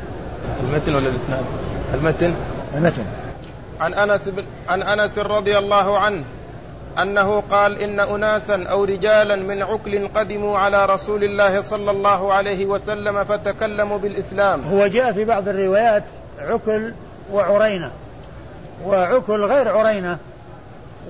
المتن 0.60 0.94
ولا 0.94 1.08
الإسناد؟ 1.08 1.44
المتن. 1.94 2.34
المتن. 2.74 3.04
عن 3.80 3.94
أنس 3.94 4.20
بن 4.28 4.44
عن 4.68 4.82
أنس 4.82 5.18
رضي 5.18 5.58
الله 5.58 5.98
عنه 5.98 6.24
أنه 7.02 7.42
قال 7.50 7.82
إن 7.82 8.00
أناسا 8.00 8.64
أو 8.70 8.84
رجالا 8.84 9.36
من 9.36 9.62
عكل 9.62 10.08
قدموا 10.08 10.58
على 10.58 10.86
رسول 10.86 11.24
الله 11.24 11.60
صلى 11.60 11.90
الله 11.90 12.32
عليه 12.32 12.66
وسلم 12.66 13.24
فتكلموا 13.24 13.98
بالإسلام. 13.98 14.62
هو 14.62 14.86
جاء 14.86 15.12
في 15.12 15.24
بعض 15.24 15.48
الروايات 15.48 16.02
عكل 16.38 16.92
وعرينة 17.32 17.90
وعكل 18.86 19.44
غير 19.44 19.68
عرينة 19.68 20.18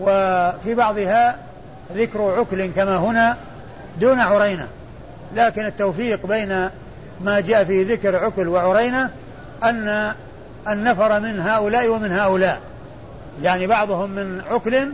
وفي 0.00 0.74
بعضها 0.74 1.38
ذكر 1.94 2.38
عكل 2.38 2.66
كما 2.66 2.96
هنا 2.96 3.36
دون 4.00 4.20
عرينة 4.20 4.68
لكن 5.34 5.66
التوفيق 5.66 6.26
بين 6.26 6.70
ما 7.20 7.40
جاء 7.40 7.64
في 7.64 7.82
ذكر 7.82 8.16
عكل 8.16 8.48
وعرينة 8.48 9.10
أن 9.62 10.14
النفر 10.68 11.20
من 11.20 11.40
هؤلاء 11.40 11.88
ومن 11.88 12.12
هؤلاء 12.12 12.60
يعني 13.42 13.66
بعضهم 13.66 14.10
من 14.10 14.40
عكل 14.50 14.88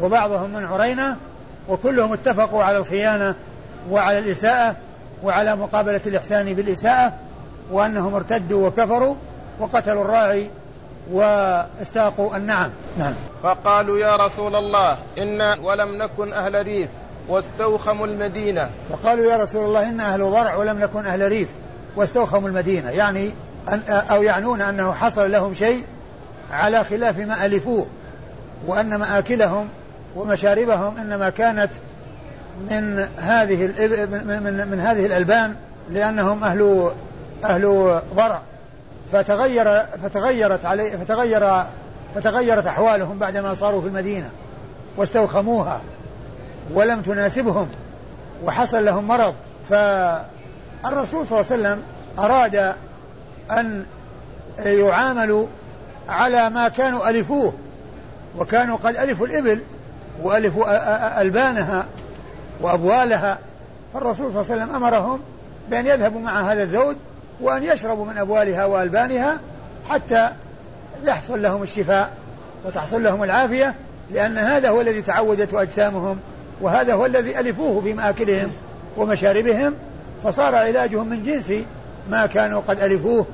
وبعضهم 0.00 0.50
من 0.50 0.64
عرينة 0.64 1.16
وكلهم 1.68 2.12
اتفقوا 2.12 2.64
على 2.64 2.78
الخيانة 2.78 3.34
وعلى 3.90 4.18
الإساءة 4.18 4.76
وعلى 5.24 5.56
مقابلة 5.56 6.00
الإحسان 6.06 6.54
بالإساءة 6.54 7.12
وأنهم 7.70 8.14
ارتدوا 8.14 8.68
وكفروا 8.68 9.14
وقتلوا 9.58 10.02
الراعي 10.02 10.50
واستاقوا 11.12 12.36
النعم. 12.36 12.70
نعم. 12.98 13.14
فقالوا 13.42 13.98
يا 13.98 14.16
رسول 14.16 14.56
الله 14.56 14.98
إنا 15.18 15.56
ولم 15.62 16.02
نكن 16.02 16.32
أهل 16.32 16.62
ريف 16.62 16.90
واستوخموا 17.28 18.06
المدينة. 18.06 18.70
فقالوا 18.90 19.24
يا 19.24 19.36
رسول 19.36 19.64
الله 19.64 19.88
إن 19.88 20.00
أهل 20.00 20.20
ضرع 20.20 20.54
ولم 20.54 20.78
نكن 20.78 21.06
أهل 21.06 21.28
ريف 21.28 21.48
واستوخموا 21.96 22.48
المدينة. 22.48 22.90
يعني 22.90 23.34
أن 23.68 23.82
أو 23.88 24.22
يعنون 24.22 24.62
أنه 24.62 24.92
حصل 24.92 25.30
لهم 25.30 25.54
شيء 25.54 25.84
على 26.50 26.84
خلاف 26.84 27.18
ما 27.18 27.46
ألفوه 27.46 27.86
وأن 28.66 28.94
مآكلهم 28.94 29.68
ومشاربهم 30.16 30.98
إنما 30.98 31.30
كانت 31.30 31.70
من 32.70 33.08
هذه 33.16 33.66
من, 33.66 34.42
من, 34.42 34.68
من 34.70 34.80
هذه 34.80 35.06
الألبان 35.06 35.54
لأنهم 35.90 36.44
أهل 36.44 36.90
أهل 37.44 38.00
ضرع. 38.14 38.40
فتغير 39.12 39.80
فتغيرت 40.02 40.64
علي 40.64 40.90
فتغير 40.90 41.64
فتغيرت 42.14 42.66
أحوالهم 42.66 43.18
بعدما 43.18 43.54
صاروا 43.54 43.80
في 43.80 43.86
المدينة 43.88 44.30
واستوخموها 44.96 45.80
ولم 46.72 47.02
تناسبهم 47.02 47.68
وحصل 48.44 48.84
لهم 48.84 49.08
مرض. 49.08 49.34
فالرسول 49.68 51.26
صلى 51.26 51.40
الله 51.40 51.52
عليه 51.52 51.62
وسلم 51.62 51.82
أراد 52.18 52.74
أن 53.50 53.84
يعاملوا 54.58 55.46
على 56.08 56.50
ما 56.50 56.68
كانوا 56.68 57.08
ألفوه 57.08 57.52
وكانوا 58.38 58.76
قد 58.76 58.96
ألفوا 58.96 59.26
الإبل 59.26 59.60
وألفوا 60.22 61.20
ألبانها 61.22 61.86
وأبوالها 62.60 63.38
فالرسول 63.94 64.32
صلى 64.32 64.40
الله 64.40 64.52
عليه 64.52 64.62
وسلم 64.62 64.74
أمرهم 64.74 65.20
بأن 65.70 65.86
يذهبوا 65.86 66.20
مع 66.20 66.52
هذا 66.52 66.62
الذود 66.62 66.96
وأن 67.40 67.62
يشربوا 67.62 68.04
من 68.04 68.18
أبوالها 68.18 68.64
وألبانها 68.64 69.38
حتى 69.88 70.30
يحصل 71.04 71.42
لهم 71.42 71.62
الشفاء 71.62 72.10
وتحصل 72.66 73.02
لهم 73.02 73.22
العافية 73.22 73.74
لأن 74.10 74.38
هذا 74.38 74.68
هو 74.68 74.80
الذي 74.80 75.02
تعودت 75.02 75.54
أجسامهم 75.54 76.18
وهذا 76.60 76.94
هو 76.94 77.06
الذي 77.06 77.40
ألفوه 77.40 77.80
في 77.80 77.92
مآكلهم 77.94 78.50
ومشاربهم 78.96 79.74
فصار 80.24 80.54
علاجهم 80.54 81.08
من 81.08 81.22
جنس 81.22 81.52
ما 82.10 82.26
كانوا 82.26 82.60
قد 82.68 82.80
ألفوه 82.80 83.26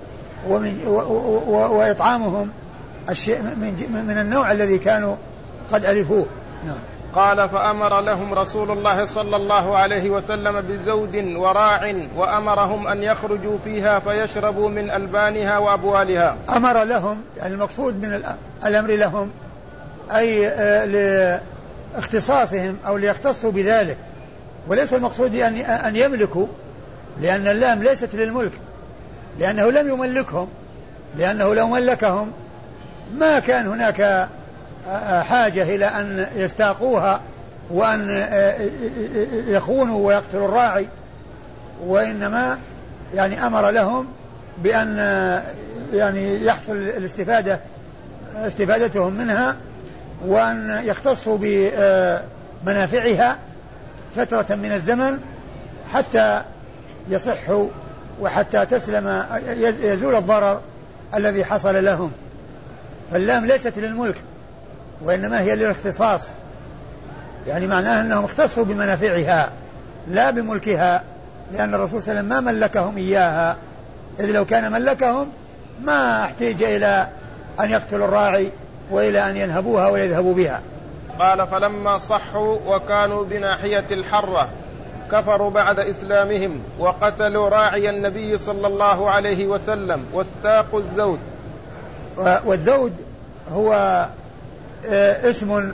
ومن 0.49 0.87
وإطعامهم 1.49 2.51
الشيء 3.11 3.43
من, 3.43 4.05
من 4.09 4.19
النوع 4.19 4.53
الذي 4.53 4.79
كانوا 4.79 5.17
قد 5.73 5.85
ألفوه. 5.85 6.27
نعم. 6.67 6.79
قال 7.15 7.49
فأمر 7.49 8.01
لهم 8.01 8.35
رسول 8.35 8.71
الله 8.71 9.05
صلى 9.05 9.37
الله 9.37 9.77
عليه 9.77 10.11
وسلم 10.11 10.61
بزود 10.61 11.17
وراع 11.37 11.95
وأمرهم 12.17 12.87
أن 12.87 13.03
يخرجوا 13.03 13.59
فيها 13.65 13.99
فيشربوا 13.99 14.69
من 14.69 14.91
ألبانها 14.91 15.59
وأبوالها. 15.59 16.37
أمر 16.49 16.85
لهم 16.85 17.21
يعني 17.37 17.55
المقصود 17.55 18.03
من 18.03 18.23
الأمر 18.67 18.97
لهم 18.97 19.31
أي 20.13 20.49
آه، 20.49 21.41
لاختصاصهم 21.95 22.77
أو 22.87 22.97
ليختصوا 22.97 23.53
بذلك. 23.53 23.97
وليس 24.69 24.95
المقصود 24.95 25.35
أن 25.35 25.97
يملكوا 25.97 26.47
لأن 27.21 27.47
اللام 27.47 27.83
ليست 27.83 28.15
للملك. 28.15 28.53
لأنه 29.39 29.71
لم 29.71 29.89
يملكهم 29.89 30.49
لأنه 31.17 31.55
لو 31.55 31.69
ملكهم 31.69 32.33
ما 33.15 33.39
كان 33.39 33.67
هناك 33.67 34.29
حاجة 35.23 35.63
إلى 35.63 35.87
أن 35.87 36.27
يستاقوها 36.37 37.21
وأن 37.71 38.27
يخونوا 39.49 40.07
ويقتلوا 40.07 40.49
الراعي 40.49 40.89
وإنما 41.85 42.59
يعني 43.15 43.47
أمر 43.47 43.71
لهم 43.71 44.07
بأن 44.59 44.99
يعني 45.93 46.45
يحصل 46.45 46.77
الاستفادة 46.77 47.61
استفادتهم 48.37 49.13
منها 49.13 49.57
وأن 50.27 50.81
يختصوا 50.85 51.39
بمنافعها 51.41 53.39
فترة 54.17 54.55
من 54.55 54.73
الزمن 54.73 55.19
حتى 55.93 56.43
يصحوا 57.09 57.69
وحتى 58.21 58.67
تسلم 58.67 59.25
يزول 59.81 60.15
الضرر 60.15 60.61
الذي 61.15 61.45
حصل 61.45 61.85
لهم. 61.85 62.13
فاللام 63.13 63.47
ليست 63.47 63.79
للملك. 63.79 64.17
وإنما 65.03 65.41
هي 65.41 65.57
للاختصاص. 65.57 66.29
يعني 67.47 67.67
معناه 67.67 68.01
أنهم 68.01 68.25
اختصوا 68.25 68.65
بمنافعها 68.65 69.51
لا 70.09 70.31
بملكها 70.31 71.03
لأن 71.53 71.75
الرسول 71.75 72.03
صلى 72.03 72.21
الله 72.21 72.35
عليه 72.35 72.37
وسلم 72.37 72.45
ما 72.45 72.53
ملكهم 72.53 72.97
إياها. 72.97 73.57
إذ 74.21 74.33
لو 74.33 74.45
كان 74.45 74.73
ملكهم 74.73 75.29
ما 75.85 76.25
احتاج 76.25 76.63
إلى 76.63 77.09
أن 77.61 77.71
يقتلوا 77.71 78.07
الراعي 78.07 78.51
وإلى 78.91 79.31
أن 79.31 79.37
ينهبوها 79.37 79.89
ويذهبوا 79.89 80.35
بها. 80.35 80.61
قال 81.19 81.47
فلما 81.47 81.99
صحوا 81.99 82.59
وكانوا 82.67 83.25
بناحية 83.25 83.85
الحرة 83.91 84.49
كفروا 85.11 85.51
بعد 85.51 85.79
إسلامهم 85.79 86.61
وقتلوا 86.79 87.49
راعي 87.49 87.91
النبي 87.91 88.39
صلى 88.39 88.67
الله 88.67 89.11
عليه 89.11 89.47
وسلم 89.47 90.05
واستاقوا 90.13 90.81
الذود 90.81 91.19
والذود 92.45 92.93
هو 93.53 94.07
اسم 94.85 95.73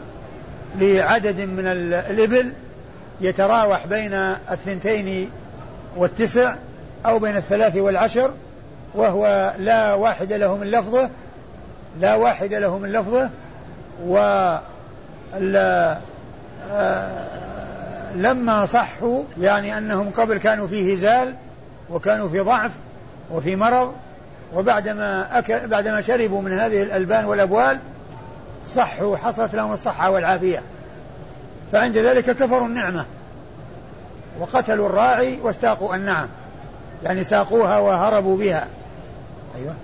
لعدد 0.79 1.41
من 1.41 1.67
الإبل 1.67 2.53
يتراوح 3.21 3.87
بين 3.87 4.13
الثنتين 4.51 5.31
والتسع 5.97 6.55
أو 7.07 7.19
بين 7.19 7.37
الثلاث 7.37 7.77
والعشر 7.77 8.35
وهو 8.95 9.55
لا 9.59 9.95
واحد 9.95 10.33
له 10.33 10.57
من 10.57 10.67
لفظه 10.67 11.11
لا 12.01 12.15
واحد 12.15 12.55
له 12.55 12.79
من 12.79 12.93
لفظه 12.93 13.31
و 14.07 14.19
آه، 16.73 17.33
لما 18.15 18.67
صحوا 18.67 19.25
يعني 19.41 19.79
أنهم 19.79 20.11
قبل 20.11 20.39
كانوا 20.39 20.67
في 20.67 20.95
هزال 20.95 21.35
وكانوا 21.91 22.29
في 22.29 22.41
ضعف 22.41 22.71
وفي 23.31 23.57
مرض 23.57 23.95
وبعدما 24.55 25.39
أكل 25.39 25.69
بعدما 25.69 26.01
شربوا 26.01 26.43
من 26.43 26.53
هذه 26.53 26.83
الألبان 26.83 27.25
والأبوال 27.25 27.79
صحوا 28.69 29.17
حصلت 29.17 29.55
لهم 29.55 29.73
الصحة 29.73 30.11
والعافية. 30.11 30.63
فعند 31.73 31.99
ذلك 31.99 32.25
كفروا 32.25 32.67
النعمة. 32.67 33.05
وقتلوا 34.41 34.87
الراعي 34.87 35.39
واستاقوا 35.43 35.95
النعم. 35.95 36.29
يعني 37.03 37.25
ساقوها 37.25 37.79
وهربوا 37.79 38.39
بها. 38.39 38.67
أيوة. 39.57 39.75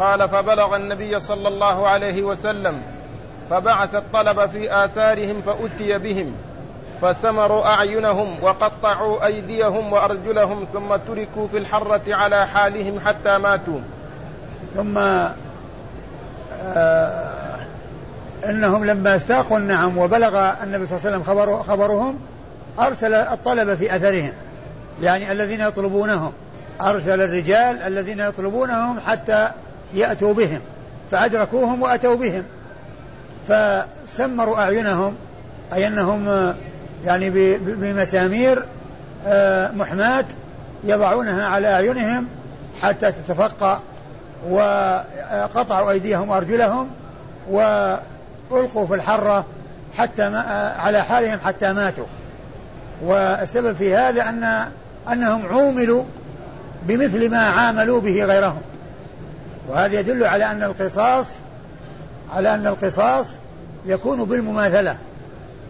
قال 0.00 0.28
فبلغ 0.28 0.76
النبي 0.76 1.20
صلى 1.20 1.48
الله 1.48 1.88
عليه 1.88 2.22
وسلم 2.22 2.82
فبعث 3.50 3.94
الطلب 3.94 4.46
في 4.46 4.84
آثارهم 4.84 5.42
فأتي 5.42 5.98
بهم 5.98 6.34
فسمروا 7.02 7.66
أعينهم 7.66 8.36
وقطعوا 8.42 9.26
أيديهم 9.26 9.92
وأرجلهم 9.92 10.66
ثم 10.72 10.96
تركوا 10.96 11.48
في 11.48 11.58
الحرة 11.58 12.02
على 12.08 12.46
حالهم 12.46 13.00
حتى 13.00 13.38
ماتوا. 13.38 13.80
ثم 14.74 14.98
آه 14.98 15.34
أنهم 18.48 18.84
لما 18.84 19.16
استاقوا 19.16 19.58
النعم 19.58 19.98
وبلغ 19.98 20.52
النبي 20.62 20.86
صلى 20.86 20.96
الله 20.96 21.06
عليه 21.06 21.16
وسلم 21.16 21.22
خبر 21.22 21.62
خبرهم 21.62 22.18
أرسل 22.78 23.14
الطلبه 23.14 23.74
في 23.74 23.96
أثرهم. 23.96 24.32
يعني 25.02 25.32
الذين 25.32 25.60
يطلبونهم. 25.60 26.32
أرسل 26.80 27.20
الرجال 27.20 27.82
الذين 27.82 28.20
يطلبونهم 28.20 29.00
حتى 29.00 29.48
يأتوا 29.94 30.34
بهم. 30.34 30.60
فأدركوهم 31.10 31.82
وأتوا 31.82 32.16
بهم. 32.16 32.44
فسمروا 33.48 34.58
أعينهم. 34.58 35.14
أي 35.72 35.86
أنهم 35.86 36.54
يعني 37.04 37.30
بمسامير 37.58 38.64
آه، 39.26 39.70
محماة 39.70 40.24
يضعونها 40.84 41.46
على 41.46 41.68
أعينهم 41.68 42.26
حتى 42.82 43.12
تتفقى 43.12 43.78
وقطعوا 44.50 45.90
أيديهم 45.90 46.28
وأرجلهم 46.28 46.88
وألقوا 48.50 48.86
في 48.86 48.94
الحرة 48.94 49.46
حتى 49.98 50.28
ما 50.28 50.74
على 50.78 51.02
حالهم 51.02 51.38
حتى 51.44 51.72
ماتوا. 51.72 52.06
والسبب 53.02 53.72
في 53.72 53.94
هذا 53.94 54.28
أن 54.28 54.68
أنهم 55.12 55.46
عوملوا 55.46 56.04
بمثل 56.82 57.30
ما 57.30 57.38
عاملوا 57.38 58.00
به 58.00 58.24
غيرهم. 58.24 58.62
وهذا 59.68 60.00
يدل 60.00 60.24
على 60.24 60.44
أن 60.44 60.62
القصاص 60.62 61.26
على 62.34 62.54
أن 62.54 62.66
القصاص 62.66 63.26
يكون 63.86 64.24
بالمماثلة. 64.24 64.96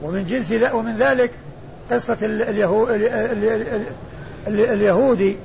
ومن 0.02 0.26
جنس 0.26 0.72
ومن 0.72 0.96
ذلك 0.98 1.30
قصة 1.90 2.16
اليهو 2.22 2.88
اليهودي 4.48 5.36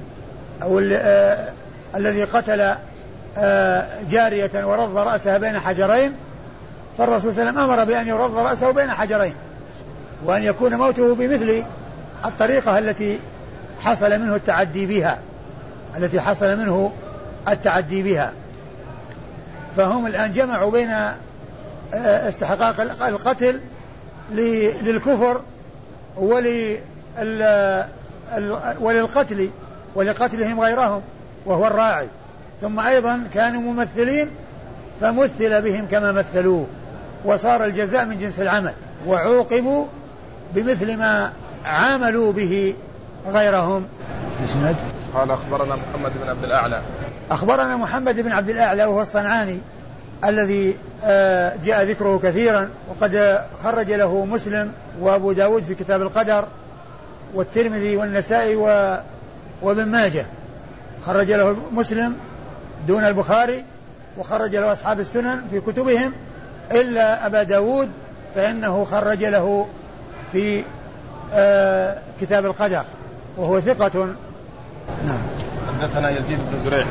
أو 0.64 0.80
الذي 1.96 2.24
قتل 2.24 2.76
جارية 4.10 4.66
ورض 4.66 4.98
رأسها 4.98 5.38
بين 5.38 5.60
حجرين 5.60 6.14
فالرسول 6.98 7.34
صلى 7.34 7.42
الله 7.42 7.62
عليه 7.62 7.62
وسلم 7.62 7.72
أمر 7.72 7.84
بأن 7.84 8.08
يرض 8.08 8.38
رأسه 8.38 8.72
بين 8.72 8.92
حجرين 8.92 9.34
وأن 10.26 10.44
يكون 10.44 10.76
موته 10.76 11.16
بمثل 11.16 11.64
الطريقة 12.26 12.80
التي 12.80 13.20
حصل 13.80 14.20
منه 14.20 14.36
التعدي 14.36 14.86
بها 14.86 15.20
التي 15.98 16.22
حصل 16.22 16.58
منه 16.58 16.94
التعدي 17.48 18.04
بها. 18.04 18.34
فهم 19.78 20.08
الآن 20.08 20.32
جمعوا 20.32 20.72
بين 20.72 20.90
آه، 20.90 22.30
استحقاق 22.30 22.82
القتل 23.08 23.60
للكفر 24.82 25.42
وللقتل 28.80 29.50
ولقتلهم 29.96 30.60
غيرهم 30.60 31.02
وهو 31.46 31.68
الراعي. 31.68 32.08
ثم 32.62 32.80
أيضا 32.80 33.24
كانوا 33.34 33.62
ممثلين 33.62 34.30
فمثل 35.02 35.62
بهم 35.62 35.88
كما 35.92 36.12
مثلوه. 36.12 36.68
وصار 37.28 37.66
الجزاء 37.66 38.06
من 38.06 38.18
جنس 38.18 38.40
العمل 38.40 38.74
وعوقبوا 39.08 39.86
بمثل 40.56 40.98
ما 40.98 41.32
عاملوا 41.66 42.34
به 42.34 42.76
غيرهم. 43.28 43.86
اسند 44.44 44.76
قال 45.14 45.32
أخبرنا 45.32 45.76
محمد 45.76 46.12
بن 46.24 46.30
عبد 46.30 46.44
الأعلى. 46.44 46.82
أخبرنا 47.32 47.76
محمد 47.78 48.20
بن 48.20 48.32
عبد 48.32 48.50
الأعلى 48.50 48.86
وهو 48.86 49.02
الصنعاني 49.02 49.60
الذي 50.26 50.76
آه، 51.06 51.56
جاء 51.66 51.84
ذكره 51.84 52.20
كثيرا 52.24 52.70
وقد 52.90 53.42
خرج 53.64 53.92
له 53.92 54.26
مسلم 54.26 54.72
وأبو 55.00 55.32
داود 55.32 55.64
في 55.64 55.76
كتاب 55.76 56.02
القدر 56.02 56.46
والترمذي 57.34 57.98
والنسائي 57.98 58.56
وابن 59.62 59.86
ماجه. 59.86 60.26
خرج 61.06 61.32
له 61.32 61.56
مسلم 61.72 62.16
دون 62.88 63.04
البخاري 63.04 63.66
وخرج 64.18 64.56
له 64.56 64.72
أصحاب 64.72 65.00
السنن 65.00 65.42
في 65.52 65.60
كتبهم 65.60 66.14
إلا 66.72 67.26
أبا 67.26 67.44
داود 67.44 67.90
فإنه 68.36 68.86
خرج 68.86 69.26
له 69.26 69.68
في 70.32 70.64
آه 71.34 72.02
كتاب 72.22 72.46
القدر 72.46 72.84
وهو 73.38 73.60
ثقة. 73.60 74.06
نعم. 75.06 75.20
حدثنا 75.82 76.10
يزيد 76.10 76.40
بن 76.52 76.60
زريع. 76.60 76.86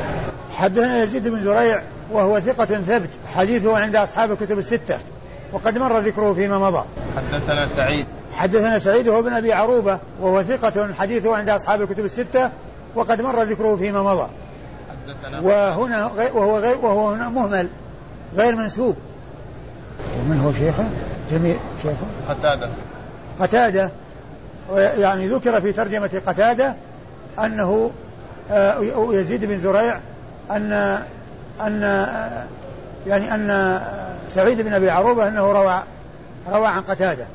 حدثنا 0.53 1.03
يزيد 1.03 1.27
بن 1.27 1.43
زريع 1.43 1.81
وهو 2.11 2.39
ثقة 2.39 2.65
ثبت 2.65 3.09
حديثه 3.27 3.77
عند 3.77 3.95
أصحاب 3.95 4.31
الكتب 4.31 4.57
الستة 4.57 4.99
وقد 5.53 5.77
مر 5.77 5.99
ذكره 5.99 6.33
فيما 6.33 6.59
مضى. 6.59 6.83
حدثنا 7.17 7.67
سعيد. 7.67 8.05
حدثنا 8.33 8.79
سعيد 8.79 9.09
هو 9.09 9.21
بن 9.21 9.33
أبي 9.33 9.53
عروبة 9.53 9.99
وهو 10.21 10.43
ثقة 10.43 10.93
حديثه 10.93 11.35
عند 11.35 11.49
أصحاب 11.49 11.81
الكتب 11.81 12.05
الستة 12.05 12.51
وقد 12.95 13.21
مر 13.21 13.43
ذكره 13.43 13.75
فيما 13.75 14.03
مضى. 14.03 14.29
حدثنا 14.89 15.39
وهنا 15.39 16.05
وهو 16.33 16.57
غير 16.57 16.77
وهو 16.77 17.11
هنا 17.11 17.29
مهمل 17.29 17.69
غير 18.35 18.55
منسوب. 18.55 18.95
ومن 20.19 20.39
هو 20.39 20.53
شيخه؟ 20.53 20.89
جميع 21.31 21.55
شيخه؟ 21.81 22.05
قتادة. 22.29 22.69
قتادة. 23.39 23.91
يعني 24.75 25.27
ذكر 25.27 25.61
في 25.61 25.73
ترجمة 25.73 26.21
قتادة 26.27 26.75
أنه 27.39 27.91
آه، 28.51 28.79
يزيد 29.11 29.45
بن 29.45 29.57
زريع 29.57 29.99
أن 30.51 30.71
أن 31.61 31.81
يعني 33.07 33.33
أن 33.33 33.79
سعيد 34.27 34.61
بن 34.61 34.73
أبي 34.73 34.89
عروبة 34.89 35.27
أنه 35.27 35.51
روى 35.51 35.83
روى 36.51 36.67
عن 36.67 36.81
قتادة. 36.81 37.27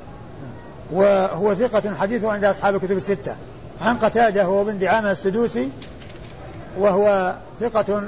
وهو 0.92 1.54
ثقة 1.54 1.94
حديثه 1.94 2.32
عند 2.32 2.44
أصحاب 2.44 2.74
الكتب 2.74 2.96
الستة. 2.96 3.36
عن 3.80 3.96
قتادة 3.96 4.44
هو 4.44 4.64
بن 4.64 4.78
دعامة 4.78 5.10
السدوسي 5.10 5.68
وهو 6.78 7.34
ثقة 7.60 8.02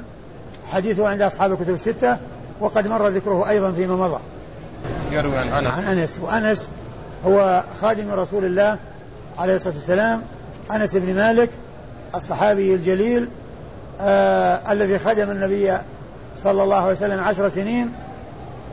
حديثه 0.73 1.09
عند 1.09 1.23
أصحاب 1.23 1.53
الكتب 1.53 1.75
الستة 1.75 2.19
وقد 2.61 2.87
مر 2.87 3.09
ذكره 3.09 3.49
أيضا 3.49 3.73
فيما 3.73 3.97
مضى. 3.97 4.21
يروي 5.15 5.39
عن 5.39 5.67
أنس. 5.67 5.75
عن 5.75 5.99
أنس. 5.99 6.21
وأنس 6.21 6.69
هو 7.27 7.63
خادم 7.81 8.11
رسول 8.11 8.45
الله 8.45 8.79
عليه 9.39 9.57
الصلاة 9.57 9.75
والسلام. 9.75 10.23
أنس 10.71 10.97
بن 10.97 11.15
مالك 11.15 11.51
الصحابي 12.15 12.75
الجليل 12.75 13.29
آه 14.01 14.73
الذي 14.73 14.99
خدم 14.99 15.31
النبي 15.31 15.79
صلى 16.37 16.63
الله 16.63 16.77
عليه 16.77 16.93
وسلم 16.93 17.21
عشر 17.21 17.49
سنين 17.49 17.93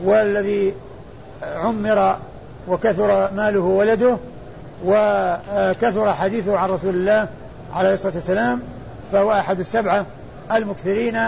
والذي 0.04 0.74
عمر 1.42 2.18
وكثر 2.68 3.32
ماله 3.32 3.60
ولده 3.60 4.16
وكثر 4.84 6.12
حديثه 6.12 6.58
عن 6.58 6.70
رسول 6.70 6.94
الله 6.94 7.28
عليه 7.72 7.94
الصلاة 7.94 8.14
والسلام. 8.14 8.60
فهو 9.12 9.32
أحد 9.32 9.58
السبعة 9.58 10.06
المكثرين 10.52 11.18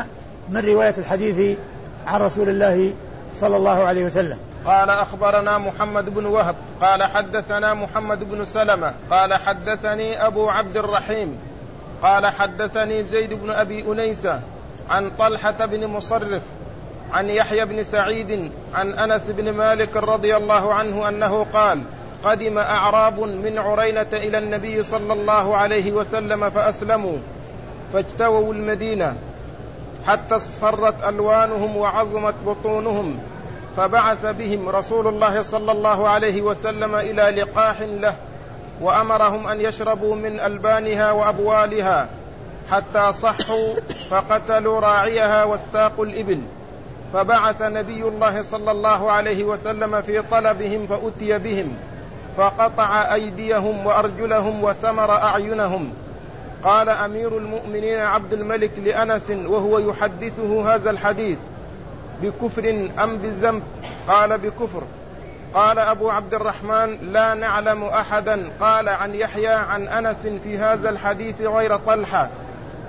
من 0.48 0.64
رواية 0.64 0.94
الحديث 0.98 1.59
عن 2.07 2.20
رسول 2.20 2.48
الله 2.48 2.92
صلى 3.35 3.57
الله 3.57 3.85
عليه 3.85 4.05
وسلم. 4.05 4.38
قال 4.66 4.90
أخبرنا 4.90 5.59
محمد 5.59 6.14
بن 6.14 6.27
وهب 6.27 6.57
قال 6.81 7.03
حدثنا 7.03 7.74
محمد 7.74 8.31
بن 8.31 8.44
سلمة 8.44 8.94
قال 9.11 9.35
حدثني 9.35 10.27
أبو 10.27 10.48
عبد 10.48 10.77
الرحيم 10.77 11.38
قال 12.03 12.27
حدثني 12.27 13.05
زيد 13.05 13.35
بن 13.35 13.50
أبي 13.50 13.92
أنيسة 13.92 14.40
عن 14.90 15.11
طلحة 15.18 15.66
بن 15.66 15.87
مصرف 15.87 16.42
عن 17.12 17.29
يحيى 17.31 17.64
بن 17.64 17.83
سعيد 17.83 18.50
عن 18.74 18.92
أنس 18.92 19.22
بن 19.29 19.50
مالك 19.50 19.96
رضي 19.96 20.37
الله 20.37 20.74
عنه 20.74 21.09
أنه 21.09 21.46
قال 21.53 21.81
قدم 22.24 22.59
أعراب 22.59 23.20
من 23.20 23.59
عرينة 23.59 24.07
إلى 24.12 24.38
النبي 24.38 24.83
صلى 24.83 25.12
الله 25.12 25.57
عليه 25.57 25.92
وسلم 25.92 26.50
فأسلموا 26.50 27.18
فاجتووا 27.92 28.53
المدينة 28.53 29.16
حتى 30.07 30.37
اصفرت 30.37 31.05
ألوانهم 31.05 31.77
وعظمت 31.77 32.35
بطونهم. 32.46 33.18
فبعث 33.76 34.26
بهم 34.26 34.68
رسول 34.68 35.06
الله 35.06 35.42
صلى 35.42 35.72
الله 35.72 36.08
عليه 36.08 36.42
وسلم 36.42 36.94
إلى 36.94 37.42
لقاح 37.42 37.80
له 37.80 38.14
وأمرهم 38.80 39.46
أن 39.46 39.60
يشربوا 39.60 40.14
من 40.14 40.40
ألبانها 40.40 41.12
وأبوالها 41.12 42.08
حتى 42.70 43.12
صحوا 43.12 43.74
فقتلوا 44.10 44.80
راعيها 44.80 45.44
واستاقوا 45.44 46.06
الإبل. 46.06 46.40
فبعث 47.12 47.62
نبي 47.62 48.02
الله 48.02 48.42
صلى 48.42 48.70
الله 48.70 49.12
عليه 49.12 49.44
وسلم 49.44 50.02
في 50.02 50.22
طلبهم 50.22 50.87
فأتي 50.87 51.38
بهم 51.38 51.76
فقطع 52.37 53.14
أيديهم 53.14 53.87
وأرجلهم 53.87 54.64
وسمر 54.64 55.10
أعينهم. 55.10 55.92
قال 56.64 56.88
أمير 56.88 57.38
المؤمنين 57.38 57.98
عبد 57.98 58.32
الملك 58.32 58.70
لأنس 58.84 59.30
وهو 59.30 59.78
يحدثه 59.78 60.74
هذا 60.74 60.90
الحديث 60.90 61.38
بكفر 62.22 62.88
أم 63.03 63.16
بذنب 63.16 63.62
قال 64.09 64.38
بكفر. 64.38 64.83
قال 65.55 65.79
أبو 65.79 66.11
عبد 66.11 66.35
الرحمن 66.35 67.12
لا 67.12 67.35
نعلم 67.35 67.85
أحدا. 67.85 68.48
قال 68.61 68.88
عن 68.88 69.14
يحيى 69.14 69.48
عن 69.48 69.88
أنس 69.88 70.16
في 70.44 70.59
هذا 70.59 70.90
الحديث 70.90 71.40
غير 71.40 71.77
طلحة. 71.77 72.29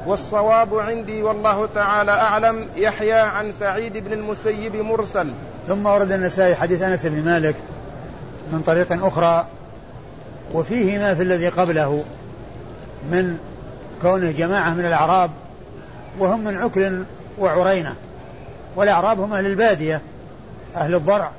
والصواب 0.06 0.80
عندي 0.80 1.24
والله 1.24 1.68
تعالى 1.76 2.12
أعلم. 2.12 2.68
يحيى 2.76 3.14
عن 3.14 3.52
سعيد 3.52 3.98
بن 3.98 4.14
المسيب 4.14 4.76
مرسل. 4.76 5.28
ثم 5.68 5.86
ورد 5.86 6.12
النسائي 6.12 6.56
حديث 6.56 6.82
أنس 6.82 7.06
بن 7.06 7.26
مالك 7.26 7.56
من 8.52 8.62
طريق 8.62 9.06
أخرى. 9.06 9.46
وفيه 10.54 10.98
ما 10.98 11.16
في 11.16 11.24
الذي 11.24 11.50
قبله 11.50 12.04
من 13.12 13.38
كونه 14.02 14.32
جماعة 14.32 14.70
من 14.74 14.86
الأعراب 14.86 15.32
وهم 16.20 16.44
من 16.44 16.58
عكل 16.58 17.04
وعرينة. 17.40 17.96
والأعراب 18.76 19.20
هم 19.20 19.34
أهل 19.34 19.46
البادية 19.46 20.02
أهل 20.76 20.96
الضرع. 20.96 21.32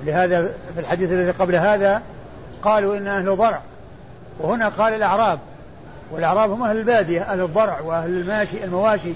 ولهذا 0.00 0.42
في 0.74 0.80
الحديث 0.80 1.12
الذي 1.12 1.30
قبل 1.30 1.54
هذا 1.54 2.02
قالوا 2.62 2.96
إن 2.96 3.06
أهل 3.06 3.36
ضرع. 3.36 3.60
وهنا 4.40 4.68
قال 4.68 4.94
الأعراب. 4.94 5.38
والأعراب 6.10 6.50
هم 6.50 6.62
أهل 6.62 6.76
البادية 6.76 7.22
أهل 7.22 7.40
الضرع 7.40 7.80
وأهل 7.80 8.10
الماشي 8.10 8.64
المواشي 8.64 9.12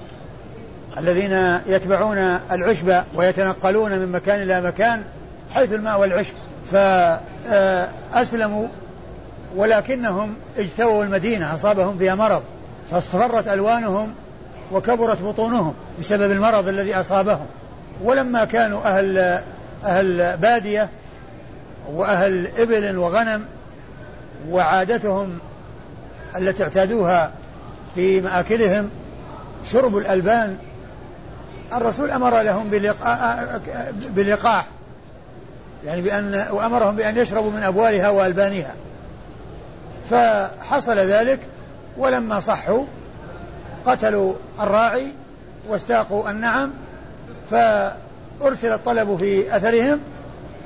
الذين 0.99 1.61
يتبعون 1.67 2.19
العشب 2.53 3.03
ويتنقلون 3.15 3.99
من 3.99 4.13
مكان 4.13 4.43
إلى 4.43 4.61
مكان 4.61 5.03
حيث 5.55 5.73
الماء 5.73 6.01
والعشب. 6.01 6.35
فأسلموا 6.71 8.69
ولكنهم 9.57 10.35
اجتووا 10.57 11.05
المدينة 11.05 11.55
أصابهم 11.55 11.99
فيها 11.99 12.15
مرض 12.15 12.43
فاصفرت 12.91 13.49
ألوانهم 13.49 14.15
وكبرت 14.73 15.23
بطونهم 15.23 15.75
بسبب 16.01 16.31
المرض 16.31 16.69
الذي 16.69 16.95
أصابهم. 16.95 17.47
ولما 18.05 18.45
كانوا 18.45 18.81
أهل 18.85 19.41
أهل 19.85 20.37
بادية 20.37 20.89
وأهل 21.93 22.49
إبل 22.59 22.97
وغنم 22.97 23.45
وعادتهم 24.51 25.39
التي 26.37 26.63
اعتادوها 26.63 27.33
في 27.95 28.21
مآكلهم 28.21 28.91
شرب 29.65 29.97
الألبان 29.97 30.57
الرسول 31.73 32.11
أمر 32.11 32.43
لهم 32.43 32.71
بلقاح. 34.11 34.67
يعني 35.85 36.03
بأن 36.03 36.47
وأمرهم 36.51 36.97
بأن 36.97 37.17
يشربوا 37.17 37.51
من 37.51 37.63
أبوالها 37.63 38.09
وألبانها. 38.09 38.75
فحصل 40.11 40.99
ذلك 40.99 41.41
ولما 41.97 42.41
صحوا 42.41 42.85
قتلوا 43.87 44.35
الراعي 44.61 45.07
واستاقوا 45.69 46.31
النعم 46.31 46.71
أرسل 48.43 48.73
الطلب 48.73 49.17
في 49.17 49.57
أثرهم 49.57 50.01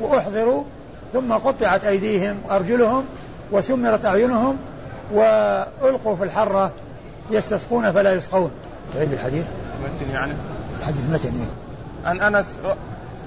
وأحضروا 0.00 0.64
ثم 1.12 1.32
قطعت 1.32 1.84
أيديهم 1.84 2.36
وأرجلهم 2.48 3.04
وسمرت 3.52 4.04
أعينهم 4.04 4.56
وألقوا 5.12 6.16
في 6.16 6.24
الحرة 6.24 6.72
يستسقون 7.30 7.92
فلا 7.92 8.14
يسقون. 8.14 8.50
تعيد 8.94 9.12
الحديث؟ 9.12 9.44
متن 9.84 10.10
يعني؟ 10.12 10.32
الحديث 10.78 11.10
متن 11.10 11.34
إيه؟ 11.34 12.08
عن 12.08 12.20
أنس 12.20 12.58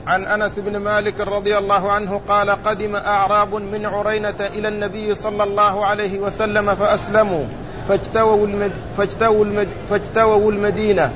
عن 0.08 0.26
أنس 0.26 0.60
بن 0.60 0.78
مالك 0.78 1.20
رضي 1.20 1.58
الله 1.58 1.92
عنه 1.92 2.22
قال 2.28 2.50
قدم 2.50 2.96
أعراب 2.96 3.56
من 3.56 3.86
عرينة 3.86 4.36
إلى 4.40 4.68
النبي 4.68 5.16
صلى 5.16 5.44
الله 5.44 5.86
عليه 5.86 6.20
وسلم 6.20 6.76
فأسلموا. 6.76 7.46
فاجتووا 7.88 8.48
المد 8.48 8.72
فاجتووا, 8.98 9.46
المد 9.46 9.68
فاجتووا 9.90 10.52
المدينة 10.52 11.12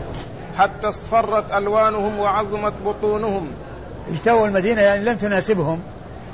حتى 0.58 0.88
اصفرت 0.88 1.54
ألوانهم 1.54 2.20
وعظمت 2.20 2.74
بطونهم. 2.86 3.48
اجتووا 4.12 4.48
المدينة 4.48 4.82
يعني 4.82 5.04
لم 5.04 5.18
تناسبهم 5.18 5.80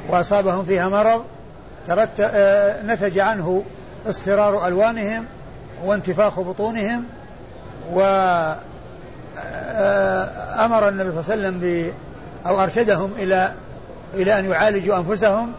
وأصابهم 0.10 0.66
فيها 0.66 0.90
مرض. 0.90 1.24
ترت 1.88 2.20
آه، 2.20 2.84
نتج 2.84 3.20
عنه 3.20 3.64
اصفرار 4.08 4.68
ألوانهم 4.68 5.26
وانتفاخ 5.86 6.40
بطونهم 6.40 7.04
و 7.94 8.02
آه، 9.38 10.66
أمر 10.66 10.90
النبي 10.90 11.22
صلى 11.22 11.36
الله 11.36 11.48
عليه 11.48 11.58
وسلم 11.58 11.92
أو 12.46 12.64
أرشدهم 12.64 13.12
إلى 13.18 13.52
إلى 14.14 14.40
أن 14.40 14.52
يعالجوا 14.52 14.98
أنفسهم 14.98 15.52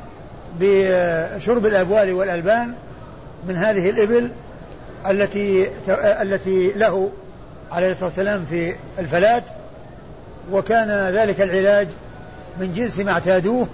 بشرب 0.60 1.66
الأبوال 1.66 2.12
والألبان 2.12 2.72
من 3.48 3.56
هذه 3.56 3.90
الإبل 3.90 4.30
التي 5.10 5.70
التي 6.22 6.72
له 6.72 7.10
عليه 7.72 7.90
الصلاة 7.90 8.04
والسلام 8.08 8.44
في 8.44 8.74
الفلاة 8.98 9.42
وكان 10.52 10.88
ذلك 11.14 11.40
العلاج 11.40 11.88
من 12.60 12.72
جنس 12.72 12.98
ما 12.98 13.12
اعتادوه 13.12 13.66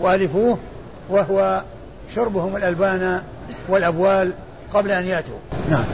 وألفوه 0.00 0.58
وهو 1.08 1.62
شربهم 2.14 2.56
الألبان 2.56 3.22
والأبوال 3.68 4.32
قبل 4.74 4.90
أن 4.90 5.06
يأتوا. 5.06 5.38
نعم. 5.70 5.84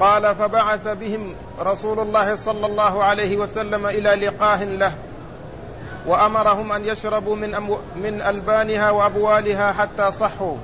قال 0.00 0.34
فبعث 0.34 0.88
بهم 0.88 1.34
رسول 1.60 2.00
الله 2.00 2.34
صلى 2.34 2.66
الله 2.66 3.04
عليه 3.04 3.36
وسلم 3.36 3.86
إلى 3.86 4.26
لقاه 4.26 4.64
له 4.64 4.92
وأمرهم 6.06 6.72
أن 6.72 6.84
يشربوا 6.84 7.36
من 7.36 7.50
من 7.96 8.20
ألبانها 8.20 8.90
وأبوالها 8.90 9.72
حتى 9.72 10.12
صحوا. 10.12 10.56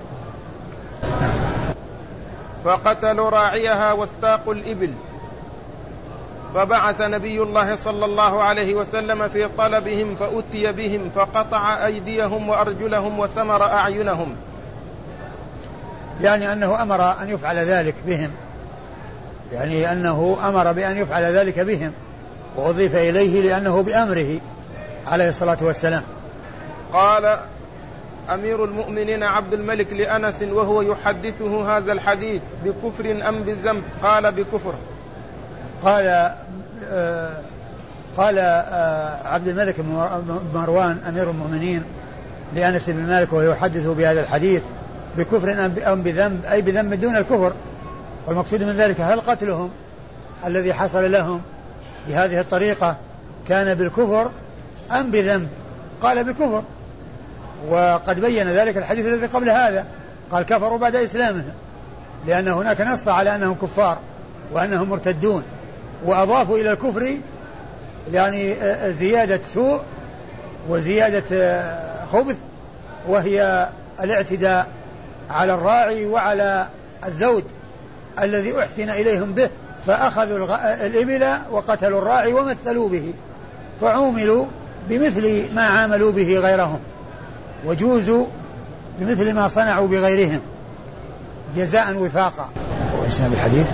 فقتلوا 2.69 3.31
راعيها 3.31 3.93
واستاقوا 3.93 4.55
الإبل. 4.55 4.93
فبعث 6.55 7.01
نبي 7.01 7.43
الله 7.43 7.77
صلى 7.77 8.05
الله 8.05 8.43
عليه 8.43 8.75
وسلم 8.75 9.29
في 9.29 9.49
طلبهم 9.59 10.14
فأتي 10.14 10.73
بهم 10.73 11.11
فقطع 11.14 11.87
أيديهم 11.87 12.49
وأرجلهم 12.49 13.19
وثمر 13.19 13.62
أعينهم. 13.62 14.37
يعني 16.21 16.53
أنه 16.53 16.83
أمر 16.83 17.23
أن 17.23 17.29
يفعل 17.29 17.59
ذلك 17.59 17.95
بهم. 18.07 18.31
يعني 19.53 19.93
أنه 19.93 20.39
أمر 20.45 20.73
بأن 20.73 20.97
يفعل 20.97 21.25
ذلك 21.25 21.61
بهم. 21.61 21.93
وأضيف 22.57 22.97
إليه 22.97 23.43
لأنه 23.43 23.83
بأمره 23.83 24.41
عليه 25.07 25.29
الصلاة 25.29 25.59
والسلام. 25.61 26.03
قال 26.93 27.39
أمير 28.35 28.64
المؤمنين 28.64 29.22
عبد 29.22 29.55
الملك 29.55 29.93
لأنس 29.93 30.43
وهو 30.43 30.83
يحدثه 30.83 31.76
هذا 31.76 31.93
الحديث 31.93 32.43
بكفر 32.64 33.29
أم 33.29 33.43
بالذنب؟ 33.43 33.83
قال 34.03 34.33
بكفر. 34.33 34.74
قال 35.83 36.35
آه 36.91 37.41
قال 38.16 38.39
آه 38.39 39.29
عبد 39.29 39.49
الملك 39.49 39.81
مروان 40.55 40.99
أمير 41.09 41.31
المؤمنين 41.31 41.83
لأنس 42.55 42.91
بن 42.91 43.07
مالك 43.07 43.33
وهو 43.33 43.43
يحدثه 43.43 43.95
بهذا 43.95 44.20
الحديث 44.20 44.62
بكفر 45.16 45.53
أم 45.93 46.03
بذنب 46.03 46.45
أي 46.45 46.62
بذنب 46.62 46.95
دون 46.95 47.16
الكفر. 47.16 47.53
والمقصود 48.26 48.62
من 48.62 48.76
ذلك 48.76 49.01
هل 49.01 49.20
قتلهم 49.20 49.70
الذي 50.47 50.74
حصل 50.74 51.12
لهم 51.12 51.41
بهذه 52.09 52.41
الطريقة 52.41 52.97
كان 53.49 53.74
بالكفر 53.74 54.31
أم 54.93 55.11
بذنب؟ 55.11 55.49
قال 56.03 56.24
بكفر. 56.24 56.62
وقد 57.69 58.21
بين 58.21 58.49
ذلك 58.49 58.77
الحديث 58.77 59.07
الذي 59.07 59.27
قبل 59.27 59.51
هذا. 59.51 59.85
قال 60.33 60.43
كفروا 60.43 60.79
بعد 60.79 60.97
إسلامهم 60.97 61.53
لأن 62.27 62.49
هناك 62.49 62.81
نص 62.81 63.09
على 63.09 63.35
أنهم 63.35 63.55
كفار 63.55 63.99
وأنهم 64.53 64.89
مرتدون 64.89 65.43
وأضافوا 66.05 66.59
إلى 66.59 66.71
الكفر 66.71 67.17
يعني 68.13 68.55
زيادة 68.93 69.41
سوء 69.55 69.81
وزيادة 70.69 71.63
خبث 72.13 72.37
وهي 73.09 73.69
الاعتداء 74.01 74.67
على 75.31 75.55
الراعي 75.55 76.07
وعلى 76.07 76.67
الذود 77.07 77.45
الذي 78.23 78.59
أحسن 78.59 78.91
إليهم 78.91 79.33
به 79.33 79.51
فأخذوا 79.87 80.57
الإبل 80.87 81.39
وقتلوا 81.51 81.99
الراعي 81.99 82.33
ومثلوا 82.33 82.89
به 82.89 83.15
فعوملوا 83.81 84.47
بمثل 84.89 85.55
ما 85.55 85.63
عاملوا 85.63 86.13
به 86.13 86.39
غيرهم. 86.39 86.81
وجوزوا 87.65 88.27
بمثل 88.99 89.35
ما 89.35 89.49
صنعوا 89.49 89.89
بغيرهم 89.89 90.41
جزاء 91.57 91.95
وفاقا. 91.97 92.49
وإسناد 92.99 93.33
الحديث؟ 93.33 93.67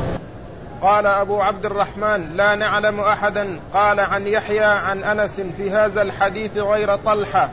قال 0.82 1.06
أبو 1.06 1.40
عبد 1.40 1.66
الرحمن 1.66 2.36
لا 2.36 2.54
نعلم 2.54 3.00
أحدا 3.00 3.60
قال 3.74 4.00
عن 4.00 4.26
يحيى 4.26 4.64
عن 4.64 5.04
أنس 5.04 5.40
في 5.56 5.70
هذا 5.70 6.02
الحديث 6.02 6.56
غير 6.56 6.96
طلحة 6.96 7.50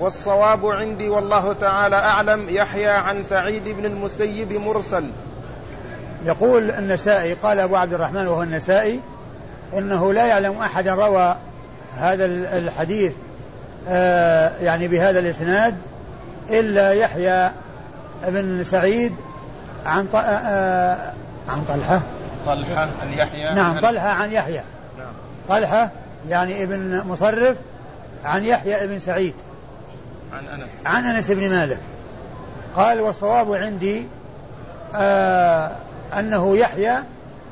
والصواب 0.00 0.66
عندي 0.66 1.08
والله 1.08 1.52
تعالى 1.52 1.96
أعلم 1.96 2.46
يحيى 2.48 2.88
عن 2.88 3.22
سعيد 3.22 3.68
بن 3.68 3.84
المسيب 3.84 4.52
مرسل. 4.52 5.04
يقول 6.24 6.70
النسائي 6.70 7.34
قال 7.34 7.60
أبو 7.60 7.76
عبد 7.76 7.92
الرحمن 7.92 8.26
وهو 8.26 8.42
النسائي 8.42 9.00
إنه 9.74 10.12
لا 10.12 10.26
يعلم 10.26 10.58
أحدا 10.58 10.94
روى 10.94 11.36
هذا 11.96 12.24
الحديث 12.58 13.12
يعني 14.60 14.88
بهذا 14.88 15.18
الإسناد 15.18 15.76
إلا 16.50 16.92
يحيى 16.92 17.50
بن 18.28 18.64
سعيد 18.64 19.12
عن 19.86 20.06
آه, 20.14 20.18
آه، 20.18 21.12
عن 21.48 21.64
طلحة. 21.64 22.02
طلحة 22.46 22.88
عن 23.02 23.12
يحيى 23.12 23.54
نعم 23.54 23.80
طلحة 23.80 24.08
عن 24.08 24.32
يحيى. 24.32 24.62
نعم. 24.98 25.12
طلحة 25.48 25.90
يعني 26.28 26.62
ابن 26.62 27.02
مصرف 27.08 27.56
عن 28.24 28.44
يحيى 28.44 28.86
بن 28.86 28.98
سعيد. 28.98 29.34
عن 30.32 30.46
أنس. 30.46 30.70
عن 30.86 31.04
أنس 31.04 31.30
بن 31.30 31.50
مالك. 31.50 31.80
قال 32.76 33.00
والصواب 33.00 33.52
عندي 33.52 34.06
آه 34.94 35.70
أنه 36.18 36.56
يحيى 36.56 36.96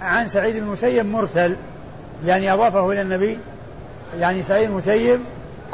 عن 0.02 0.28
سعيد 0.28 0.56
المسيب 0.56 1.06
مرسل 1.06 1.56
يعني 2.24 2.52
أضافه 2.52 2.92
إلى 2.92 3.02
النبي 3.02 3.38
يعني 4.18 4.42
سعيد 4.42 4.70
المسيب 4.70 5.20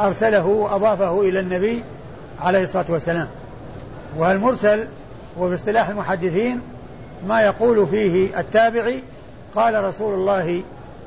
أرسله 0.00 0.46
وأضافه 0.46 1.20
إلى 1.20 1.40
النبي 1.40 1.84
عليه 2.40 2.62
الصلاة 2.62 2.84
والسلام. 2.88 3.28
والمرسل 4.16 4.88
وباصطلاح 5.38 5.88
المحدثين 5.88 6.60
ما 7.26 7.42
يقول 7.42 7.86
فيه 7.86 8.40
التابعي 8.40 9.02
قال 9.54 9.84
رسول 9.84 10.14
الله 10.14 10.62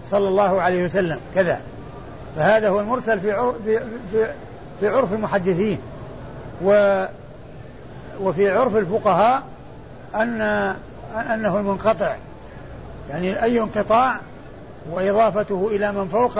صلى 0.05 0.27
الله 0.27 0.61
عليه 0.61 0.85
وسلم 0.85 1.19
كذا. 1.35 1.61
فهذا 2.35 2.69
هو 2.69 2.79
المرسل 2.79 3.19
في 3.19 3.31
عرف 3.31 3.55
في 3.65 3.79
في, 4.11 4.33
في 4.79 4.87
عرف 4.87 5.13
المحدثين. 5.13 5.79
و 6.63 7.05
وفي 8.21 8.49
عرف 8.49 8.75
الفقهاء 8.75 9.43
أن 10.15 10.41
أنه 11.33 11.57
المنقطع. 11.57 12.15
يعني 13.09 13.43
أي 13.43 13.59
انقطاع 13.59 14.19
وإضافته 14.91 15.69
إلى 15.71 15.91
من 15.91 16.07
فوق 16.07 16.39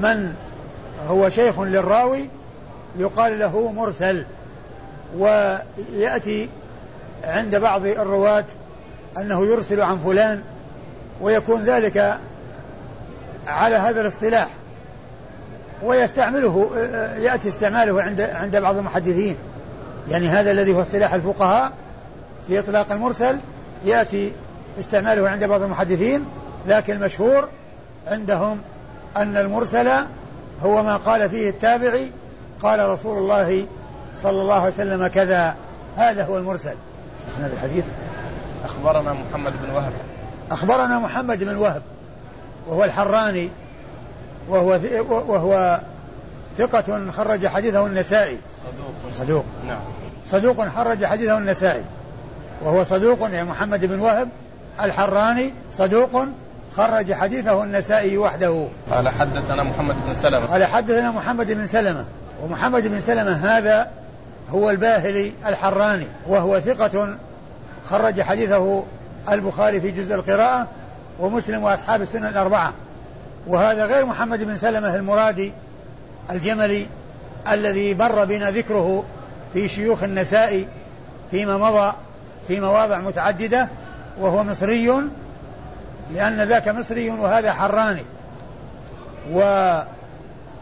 من 0.00 0.34
هو 1.08 1.28
شيخ 1.28 1.60
للراوي 1.60 2.28
يقال 2.96 3.38
له 3.38 3.72
مرسل 3.72 4.24
ويأتي 5.18 6.48
عند 7.24 7.56
بعض 7.56 7.86
الرواة 7.86 8.44
أنه 9.18 9.46
يرسل 9.46 9.80
عن 9.80 9.98
فلان 9.98 10.42
ويكون 11.20 11.64
ذلك 11.64 12.18
على 13.46 13.76
هذا 13.76 14.00
الاصطلاح 14.00 14.48
ويستعمله 15.82 16.70
يأتي 17.18 17.48
استعماله 17.48 18.02
عند 18.02 18.20
عند 18.20 18.56
بعض 18.56 18.76
المحدثين. 18.76 19.36
يعني 20.08 20.28
هذا 20.28 20.50
الذي 20.50 20.74
هو 20.74 20.80
اصطلاح 20.80 21.14
الفقهاء 21.14 21.72
في 22.46 22.58
إطلاق 22.58 22.92
المرسل 22.92 23.36
يأتي 23.84 24.32
استعماله 24.80 25.28
عند 25.28 25.44
بعض 25.44 25.62
المحدثين 25.62 26.24
لكن 26.66 26.92
المشهور 26.92 27.48
عندهم 28.06 28.60
أن 29.16 29.36
المرسل 29.36 29.90
هو 30.62 30.82
ما 30.82 30.96
قال 30.96 31.30
فيه 31.30 31.50
التابعي 31.50 32.10
قال 32.62 32.88
رسول 32.88 33.18
الله 33.18 33.66
صلى 34.22 34.42
الله 34.42 34.54
عليه 34.54 34.72
وسلم 34.72 35.06
كذا. 35.06 35.56
هذا 35.96 36.24
هو 36.24 36.38
المرسل. 36.38 36.74
اسناد 37.32 37.52
الحديث؟ 37.52 37.84
أخبرنا 38.64 39.12
محمد 39.12 39.52
بن 39.62 39.74
وهب. 39.74 39.92
أخبرنا 40.50 40.98
محمد 40.98 41.44
بن 41.44 41.56
وهب. 41.56 41.82
وهو 42.68 42.84
الحراني. 42.84 43.50
وهو 44.48 44.78
وهو 45.08 45.80
ثقة 46.58 47.10
خرج 47.10 47.46
حديثه 47.46 47.86
النسائي. 47.86 48.38
صدوق. 48.62 49.12
صدوق. 49.12 49.44
نعم. 49.66 49.80
صدوق 50.26 50.68
خرج 50.68 51.04
حديثه 51.04 51.38
النسائي. 51.38 51.84
وهو 52.62 52.84
صدوق 52.84 53.20
يعني 53.20 53.44
محمد 53.44 53.84
بن 53.84 54.00
وهب. 54.00 54.28
الحراني 54.80 55.52
صدوق 55.78 56.26
خرج 56.76 57.12
حديثه 57.12 57.64
النسائي 57.64 58.18
وحده. 58.18 58.66
قال 58.90 59.08
حدثنا 59.08 59.62
محمد 59.62 59.96
بن 60.06 60.14
سلمة. 60.14 60.46
قال 60.46 60.64
حدثنا 60.64 61.10
محمد 61.10 61.52
بن 61.52 61.66
سلمة. 61.66 62.04
ومحمد 62.42 62.86
بن 62.86 63.00
سلمة 63.00 63.32
هذا 63.32 63.90
هو 64.50 64.70
الباهلي 64.70 65.32
الحراني 65.46 66.06
وهو 66.26 66.60
ثقة 66.60 67.16
خرج 67.90 68.22
حديثه 68.22 68.84
البخاري 69.28 69.80
في 69.80 69.90
جزء 69.90 70.14
القراءة 70.14 70.66
ومسلم 71.20 71.62
وأصحاب 71.62 72.02
السنن 72.02 72.26
الأربعة. 72.26 72.72
وهذا 73.46 73.86
غير 73.86 74.06
محمد 74.06 74.42
بن 74.42 74.56
سلمة 74.56 74.96
المرادي 74.96 75.52
الجملي 76.30 76.86
الذي 77.50 77.94
مر 77.94 78.24
بنا 78.24 78.50
ذكره 78.50 79.04
في 79.52 79.68
شيوخ 79.68 80.02
النساء 80.02 80.64
فيما 81.30 81.56
مضى 81.56 81.92
في 82.48 82.60
مواضع 82.60 82.98
متعددة 82.98 83.68
وهو 84.20 84.44
مصري 84.44 84.90
لأن 86.12 86.40
ذاك 86.40 86.68
مصري 86.68 87.10
وهذا 87.10 87.52
حراني. 87.52 88.04
و 89.32 89.40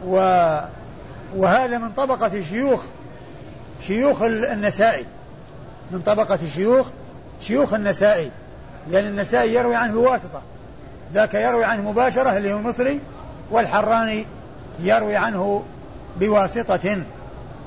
و 0.06 0.16
وهذا 1.36 1.78
من 1.78 1.92
طبقة 1.92 2.42
شيوخ 2.42 2.80
شيوخ 3.86 4.22
النسائي. 4.22 5.06
من 5.90 6.00
طبقة 6.00 6.38
شيوخ 6.54 6.86
شيوخ 7.40 7.74
النسائي. 7.74 8.30
لأن 8.88 9.06
النسائي 9.06 9.54
يروي 9.54 9.76
عنه 9.76 9.92
بواسطة. 9.92 10.42
ذاك 11.14 11.34
يروي 11.34 11.64
عنه 11.64 11.90
مباشرة 11.90 12.36
اللي 12.36 12.52
هو 12.52 12.58
المصري 12.58 13.00
والحراني 13.50 14.26
يروي 14.80 15.16
عنه 15.16 15.62
بواسطة. 16.16 17.02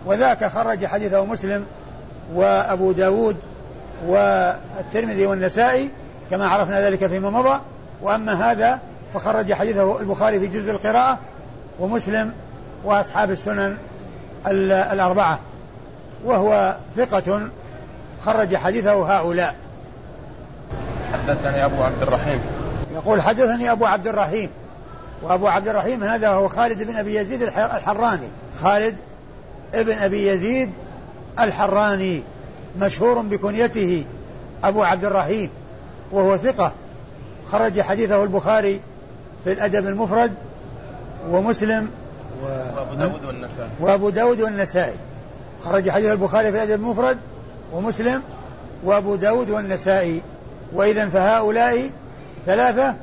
وذاك 0.05 0.45
خرج 0.45 0.85
حديثه 0.85 1.25
مسلم 1.25 1.65
وأبو 2.33 2.91
داود 2.91 3.37
والترمذي 4.05 5.25
والنسائي 5.25 5.89
كما 6.31 6.47
عرفنا 6.47 6.81
ذلك 6.81 7.07
فيما 7.07 7.29
مضى 7.29 7.59
وأما 8.01 8.51
هذا 8.51 8.79
فخرج 9.13 9.53
حديثه 9.53 9.99
البخاري 9.99 10.39
في 10.39 10.47
جزء 10.47 10.71
القراءة 10.71 11.19
ومسلم 11.79 12.33
وأصحاب 12.85 13.31
السنن 13.31 13.77
الأربعة. 14.47 15.39
وهو 16.25 16.75
ثقة 16.95 17.49
خرج 18.25 18.55
حديثه 18.55 19.17
هؤلاء. 19.17 19.55
حدثني 21.13 21.65
أبو 21.65 21.83
عبد 21.83 22.01
الرحيم. 22.01 22.41
يقول 22.93 23.21
حدثني 23.21 23.71
أبو 23.71 23.85
عبد 23.85 24.07
الرحيم. 24.07 24.49
وأبو 25.21 25.47
عبد 25.47 25.67
الرحيم 25.67 26.03
هذا 26.03 26.29
هو 26.29 26.47
خالد 26.47 26.83
بن 26.83 26.95
أبي 26.95 27.15
يزيد 27.15 27.41
الحراني. 27.41 28.27
خالد 28.63 28.95
ابن 29.73 29.97
أبي 29.97 30.27
يزيد 30.27 30.71
الحراني 31.39 32.23
مشهور 32.79 33.21
بكنيته 33.21 34.05
أبو 34.63 34.83
عبد 34.83 35.05
الرحيم. 35.05 35.49
وهو 36.11 36.37
ثقة. 36.37 36.71
خرج 37.51 37.81
حديثه 37.81 38.23
البخاري 38.23 38.81
في 39.43 39.51
الأدب 39.51 39.87
المفرد 39.87 40.33
ومسلم 41.29 41.89
و... 42.43 42.45
وأبو 42.45 42.95
داود 42.95 43.25
والنسائي. 43.25 43.69
وأبو 43.79 44.09
داود 44.09 44.41
والنسائي. 44.41 44.95
خرج 45.63 45.89
حديث 45.89 46.11
البخاري 46.11 46.51
في 46.51 46.57
الأدب 46.63 46.81
المفرد 46.81 47.17
ومسلم 47.73 48.21
وأبو 48.83 49.15
داود 49.15 49.49
والنسائي. 49.49 50.21
وإذا 50.73 51.09
فهؤلاء 51.09 51.89
ثلاثة 52.45 52.95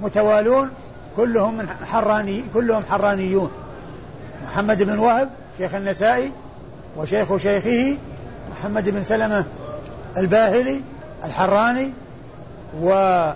متوالون 0.00 0.70
كلهم 1.16 1.58
من 1.58 1.68
حراني 1.68 2.44
كلهم 2.54 2.82
حرانيون. 2.90 3.50
محمد 4.44 4.82
بن 4.82 4.98
وهب 4.98 5.30
شيخ 5.58 5.74
النسائي 5.74 6.32
وشيخ 6.96 7.36
شيخه 7.36 7.96
محمد 8.50 8.88
بن 8.88 9.02
سلمة 9.02 9.44
الباهلي 10.16 10.82
الحراني 11.24 11.92
و 12.72 13.34